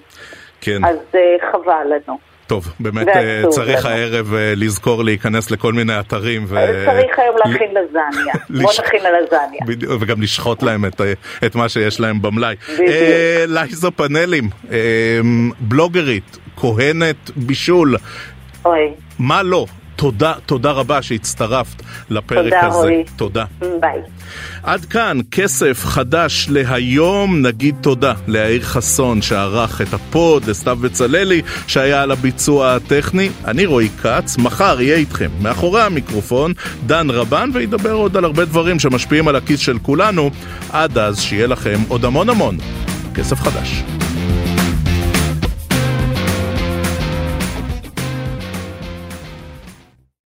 כן. 0.60 0.84
אז 0.84 0.96
uh, 1.12 1.16
חבל 1.52 1.86
לנו. 2.06 2.18
טוב, 2.46 2.72
באמת 2.80 3.06
ועצוב 3.06 3.50
צריך 3.52 3.84
לנו. 3.86 3.94
הערב 3.94 4.34
אה, 4.34 4.52
לזכור 4.56 5.04
להיכנס 5.04 5.50
לכל 5.50 5.72
מיני 5.72 6.00
אתרים. 6.00 6.44
ו... 6.48 6.56
צריך 6.86 7.18
היום 7.18 7.36
להכין 7.44 7.68
לזניה. 7.70 8.34
בוא 8.62 8.70
לש- 8.70 8.80
נכין 8.80 9.00
לזניה. 9.00 9.60
בדיוק, 9.66 9.92
וגם 10.00 10.22
לשחוט 10.22 10.62
להם 10.62 10.84
את, 10.84 11.00
אה, 11.00 11.12
את 11.46 11.54
מה 11.54 11.68
שיש 11.68 12.00
להם 12.00 12.22
במלאי. 12.22 12.54
אה, 12.80 13.44
ליזו 13.48 13.92
פאנלים, 13.92 14.44
אה, 14.72 14.76
בלוגרית, 15.60 16.38
כוהנת 16.56 17.30
בישול, 17.36 17.96
אוי, 18.64 18.92
מה 19.18 19.42
לא? 19.42 19.66
תודה, 19.96 20.32
תודה 20.46 20.70
רבה 20.70 21.02
שהצטרפת 21.02 21.82
לפרק 22.10 22.44
תודה, 22.44 22.66
הזה. 22.66 22.76
רועי. 22.78 23.04
תודה. 23.16 23.44
ביי. 23.80 24.00
עד 24.62 24.84
כאן 24.84 25.18
כסף 25.30 25.84
חדש 25.84 26.46
להיום, 26.50 27.42
נגיד 27.42 27.76
תודה 27.80 28.14
ליאיר 28.26 28.62
חסון 28.62 29.22
שערך 29.22 29.80
את 29.80 29.94
הפוד, 29.94 30.44
לסתיו 30.44 30.76
בצללי 30.76 31.42
שהיה 31.66 32.02
על 32.02 32.10
הביצוע 32.10 32.74
הטכני. 32.74 33.30
אני 33.44 33.66
רועי 33.66 33.88
כץ, 34.02 34.38
מחר 34.38 34.80
יהיה 34.80 34.96
איתכם 34.96 35.30
מאחורי 35.40 35.82
המיקרופון 35.82 36.52
דן 36.86 37.10
רבן 37.10 37.50
וידבר 37.52 37.92
עוד 37.92 38.16
על 38.16 38.24
הרבה 38.24 38.44
דברים 38.44 38.78
שמשפיעים 38.78 39.28
על 39.28 39.36
הכיס 39.36 39.60
של 39.60 39.78
כולנו. 39.78 40.30
עד 40.72 40.98
אז 40.98 41.20
שיהיה 41.20 41.46
לכם 41.46 41.78
עוד 41.88 42.04
המון 42.04 42.28
המון 42.28 42.58
כסף 43.14 43.40
חדש. 43.40 43.82